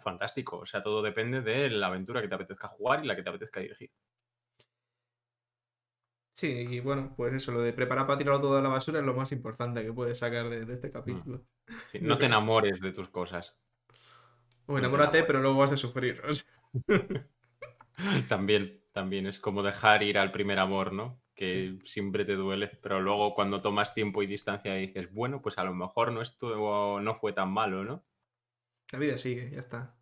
[0.00, 3.22] Fantástico, o sea, todo depende de la aventura que te apetezca jugar y la que
[3.22, 3.90] te apetezca dirigir.
[6.34, 9.06] Sí, y bueno, pues eso, lo de preparar para tirarlo todo a la basura es
[9.06, 11.44] lo más importante que puedes sacar de, de este capítulo.
[11.86, 13.58] Sí, no te enamores de tus cosas.
[14.66, 16.22] O te enamórate, pero luego vas a sufrir.
[16.24, 16.46] o sea.
[18.28, 21.20] También, también es como dejar ir al primer amor, ¿no?
[21.38, 25.64] Que siempre te duele, pero luego cuando tomas tiempo y distancia dices, bueno, pues a
[25.64, 28.04] lo mejor no estuvo, no fue tan malo, ¿no?
[28.90, 29.94] La vida sigue, ya está.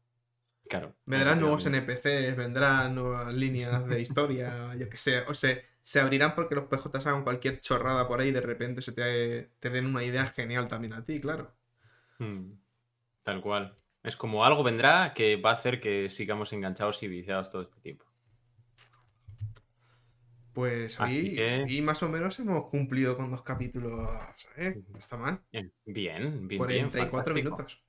[0.68, 0.96] Claro.
[1.04, 1.66] Vendrán nuevos.
[1.66, 5.20] NPCs, vendrán nuevas líneas de historia, yo que sé.
[5.28, 8.82] O sea, se abrirán porque los PJs hagan cualquier chorrada por ahí y de repente
[8.82, 11.54] se te, te den una idea genial también a ti, claro.
[12.18, 12.52] Hmm,
[13.22, 13.76] Tal cual.
[14.02, 17.80] Es como algo vendrá que va a hacer que sigamos enganchados y viciados todo este
[17.80, 18.05] tiempo.
[20.56, 24.08] Pues ahí, que- y más o menos hemos cumplido con dos capítulos,
[24.56, 24.74] ¿eh?
[24.88, 25.42] No está mal.
[25.52, 26.88] Eh, Bien, bien, bien.
[26.88, 27.34] 44 fantástico.
[27.56, 27.84] minutos.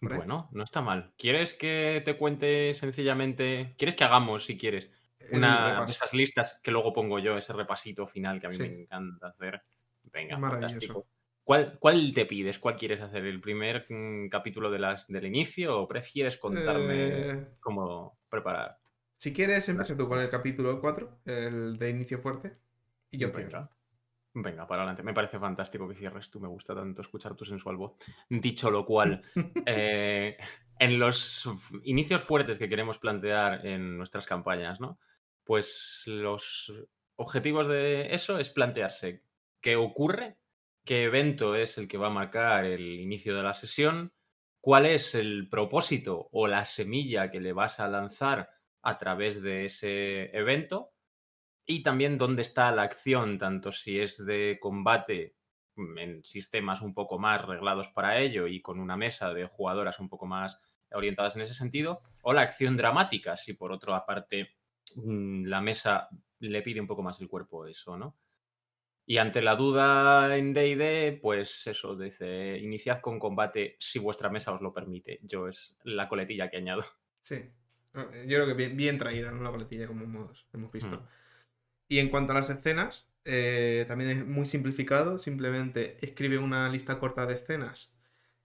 [0.00, 1.12] Bueno, no está mal.
[1.18, 3.74] ¿Quieres que te cuente sencillamente?
[3.76, 4.90] ¿Quieres que hagamos, si quieres,
[5.30, 8.62] una de esas listas que luego pongo yo, ese repasito final que a mí Sí.
[8.62, 9.60] me encanta hacer?
[10.04, 11.06] Venga, fantástico.
[11.44, 12.58] ¿Cuál, ¿Cuál te pides?
[12.58, 13.26] ¿Cuál quieres hacer?
[13.26, 18.78] ¿El primer mm, capítulo de las, del inicio o prefieres contarme Eh, cómo preparar?
[19.16, 22.56] Si quieres, empieza tú con el capítulo 4, el de inicio fuerte.
[23.10, 23.44] Y yo cierro.
[23.44, 23.70] Venga.
[24.34, 25.02] Venga, para adelante.
[25.02, 26.40] Me parece fantástico que cierres tú.
[26.40, 27.94] Me gusta tanto escuchar tu sensual voz.
[28.28, 29.22] Dicho lo cual,
[29.66, 30.36] eh,
[30.78, 31.48] en los
[31.84, 34.98] inicios fuertes que queremos plantear en nuestras campañas, ¿no?
[35.42, 36.72] Pues los
[37.16, 39.22] objetivos de eso es plantearse
[39.62, 40.36] qué ocurre,
[40.84, 44.12] qué evento es el que va a marcar el inicio de la sesión,
[44.60, 48.50] cuál es el propósito o la semilla que le vas a lanzar
[48.86, 50.92] a través de ese evento
[51.66, 55.34] y también dónde está la acción, tanto si es de combate
[55.74, 59.98] mm, en sistemas un poco más reglados para ello y con una mesa de jugadoras
[59.98, 60.60] un poco más
[60.92, 64.54] orientadas en ese sentido, o la acción dramática, si por otra parte
[64.94, 66.08] mm, la mesa
[66.38, 68.16] le pide un poco más el cuerpo eso, ¿no?
[69.04, 74.52] Y ante la duda en D&D, pues eso, dice, iniciad con combate si vuestra mesa
[74.52, 75.20] os lo permite.
[75.22, 76.84] Yo es la coletilla que añado.
[77.20, 77.52] Sí.
[77.96, 79.42] Yo creo que bien, bien traída, ¿no?
[79.42, 80.96] La coletilla como modos, hemos visto.
[80.96, 81.06] Mm.
[81.88, 85.18] Y en cuanto a las escenas, eh, también es muy simplificado.
[85.18, 87.94] Simplemente escribe una lista corta de escenas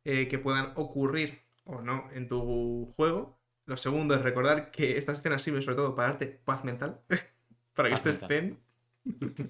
[0.04, 3.40] eh, que puedan ocurrir o no en tu juego.
[3.66, 7.02] Lo segundo es recordar que estas escenas sirven sobre todo para darte paz mental.
[7.74, 8.60] para que estés zen.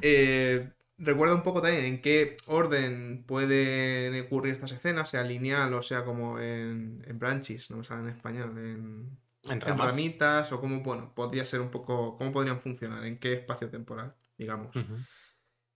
[0.00, 5.82] Eh, recuerda un poco también en qué orden pueden ocurrir estas escenas, sea lineal o
[5.82, 9.18] sea como en, en branches, no me sale en español, en,
[9.66, 13.68] En ramitas o cómo, bueno, podría ser un poco, cómo podrían funcionar, en qué espacio
[13.70, 14.76] temporal, digamos.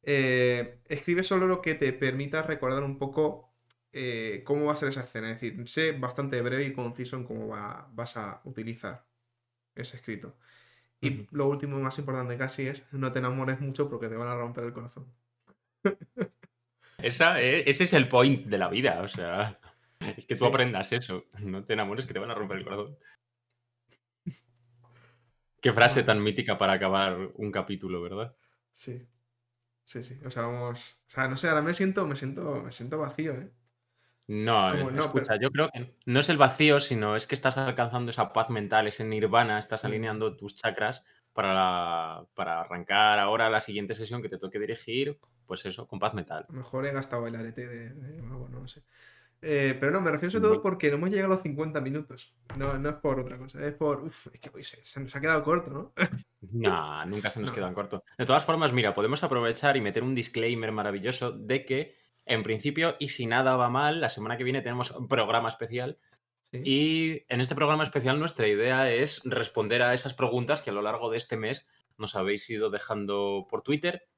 [0.03, 3.53] Eh, escribe solo lo que te permita recordar un poco
[3.93, 7.25] eh, cómo va a ser esa escena, es decir, sé bastante breve y conciso en
[7.25, 9.07] cómo va- vas a utilizar
[9.75, 10.39] ese escrito.
[11.01, 14.29] Y lo último y más importante casi es no te enamores mucho porque te van
[14.29, 15.13] a romper el corazón.
[16.99, 19.61] Esa, eh, ese es el point de la vida, o sea,
[20.17, 20.47] es que tú Sí.
[20.47, 22.99] aprendas eso, no te enamores que te van a romper el corazón.
[25.61, 28.35] Qué frase tan mítica para acabar un capítulo, ¿verdad?
[28.73, 29.07] Sí.
[29.85, 30.19] Sí, sí.
[30.25, 30.97] O sea, vamos.
[31.09, 33.51] O sea, no sé, ahora me siento, me siento, me siento vacío, ¿eh?
[34.29, 38.11] No, escucha, pero- yo creo que no es el vacío, sino es que estás alcanzando
[38.11, 39.87] esa paz mental, ese nirvana, estás Mm.
[39.87, 45.19] alineando tus chakras para, la- para arrancar ahora la siguiente sesión que te toque dirigir,
[45.47, 46.47] pues eso, con paz mental.
[46.49, 48.83] Mejor he gastado el arete de, de mago, no sé.
[49.43, 52.35] Eh, pero no, me refiero sobre todo porque no hemos llegado a los 50 minutos.
[52.57, 54.03] No, no es por otra cosa, es por.
[54.03, 55.93] Uf, es que uy, se, se nos ha quedado corto, ¿no?
[56.53, 57.55] No, nunca se nos No.
[57.55, 58.03] quedan cortos.
[58.17, 61.97] De todas formas, mira, podemos aprovechar y meter un disclaimer maravilloso de que,
[62.27, 65.99] en principio, y si nada va mal, la semana que viene tenemos un programa especial.
[66.43, 66.61] Sí.
[66.65, 70.83] Y en este programa especial nuestra idea es responder a esas preguntas que a lo
[70.83, 74.09] largo de este mes nos habéis ido dejando por Twitter.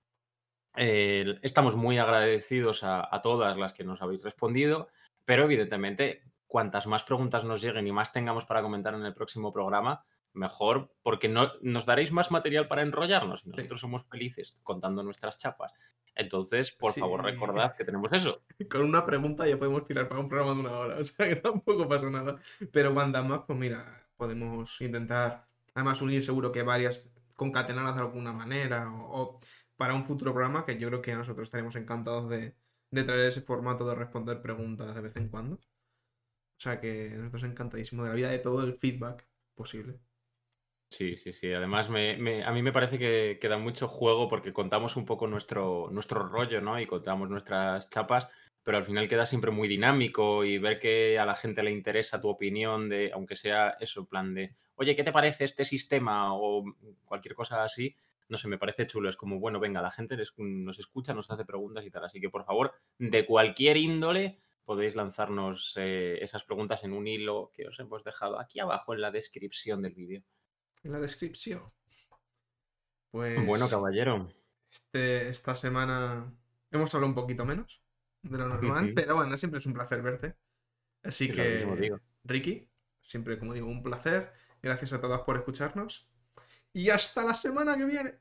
[0.77, 4.89] Eh, estamos muy agradecidos a, a todas las que nos habéis respondido,
[5.25, 9.53] pero evidentemente cuantas más preguntas nos lleguen y más tengamos para comentar en el próximo
[9.53, 15.03] programa, mejor, porque no, nos daréis más material para enrollarnos y nosotros somos felices contando
[15.03, 15.73] nuestras chapas.
[16.19, 17.01] Entonces, por Sí.
[17.01, 18.43] favor, recordad que tenemos eso.
[18.71, 20.99] Con una pregunta ya podemos tirar para un programa de una hora.
[21.01, 22.37] O sea que tampoco pasa nada.
[22.73, 25.47] Pero más, pues mira, podemos intentar.
[25.75, 28.93] Además, unir seguro que varias concatenadas de alguna manera.
[28.93, 29.41] O, o
[29.77, 32.57] para un futuro programa que yo creo que nosotros estaremos encantados de,
[32.91, 35.55] de traer ese formato de responder preguntas de vez en cuando.
[35.55, 40.01] O sea que nosotros encantadísimos de la vida de todo el feedback posible.
[40.91, 41.53] Sí, sí, sí.
[41.53, 45.27] Además, me, a mí me parece que, que da mucho juego porque contamos un poco
[45.27, 46.81] nuestro, nuestro rollo, ¿no?
[46.81, 48.29] Y contamos nuestras chapas,
[48.63, 52.21] pero al final queda siempre muy dinámico y ver que a la gente le interesa
[52.21, 56.35] tu opinión de, aunque sea eso, plan de, oye, ¿qué te parece este sistema?
[56.35, 56.65] O
[57.05, 57.95] cualquier cosa así,
[58.31, 59.09] no sé, me parece chulo.
[59.11, 62.05] Es como, bueno, venga, la gente nos escucha, nos hace preguntas y tal.
[62.07, 67.51] Así que, por favor, de cualquier índole, podéis lanzarnos eh, esas preguntas en un hilo
[67.55, 70.23] que os hemos dejado aquí abajo en la descripción del vídeo.
[70.85, 71.63] En la descripción.
[73.11, 73.45] Pues.
[73.47, 74.29] Bueno, caballero.
[74.71, 76.33] Este, esta semana
[76.71, 77.83] hemos hablado un poquito menos
[78.23, 80.37] de lo normal, pero bueno, siempre es un placer verte.
[81.03, 82.01] Así Sí, que, digo.
[82.25, 82.69] Ricky,
[83.01, 84.33] siempre como digo, un placer.
[84.63, 86.09] Gracias a todas por escucharnos.
[86.73, 88.15] Y hasta la semana que viene.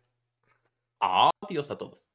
[0.99, 2.08] Adiós a todos.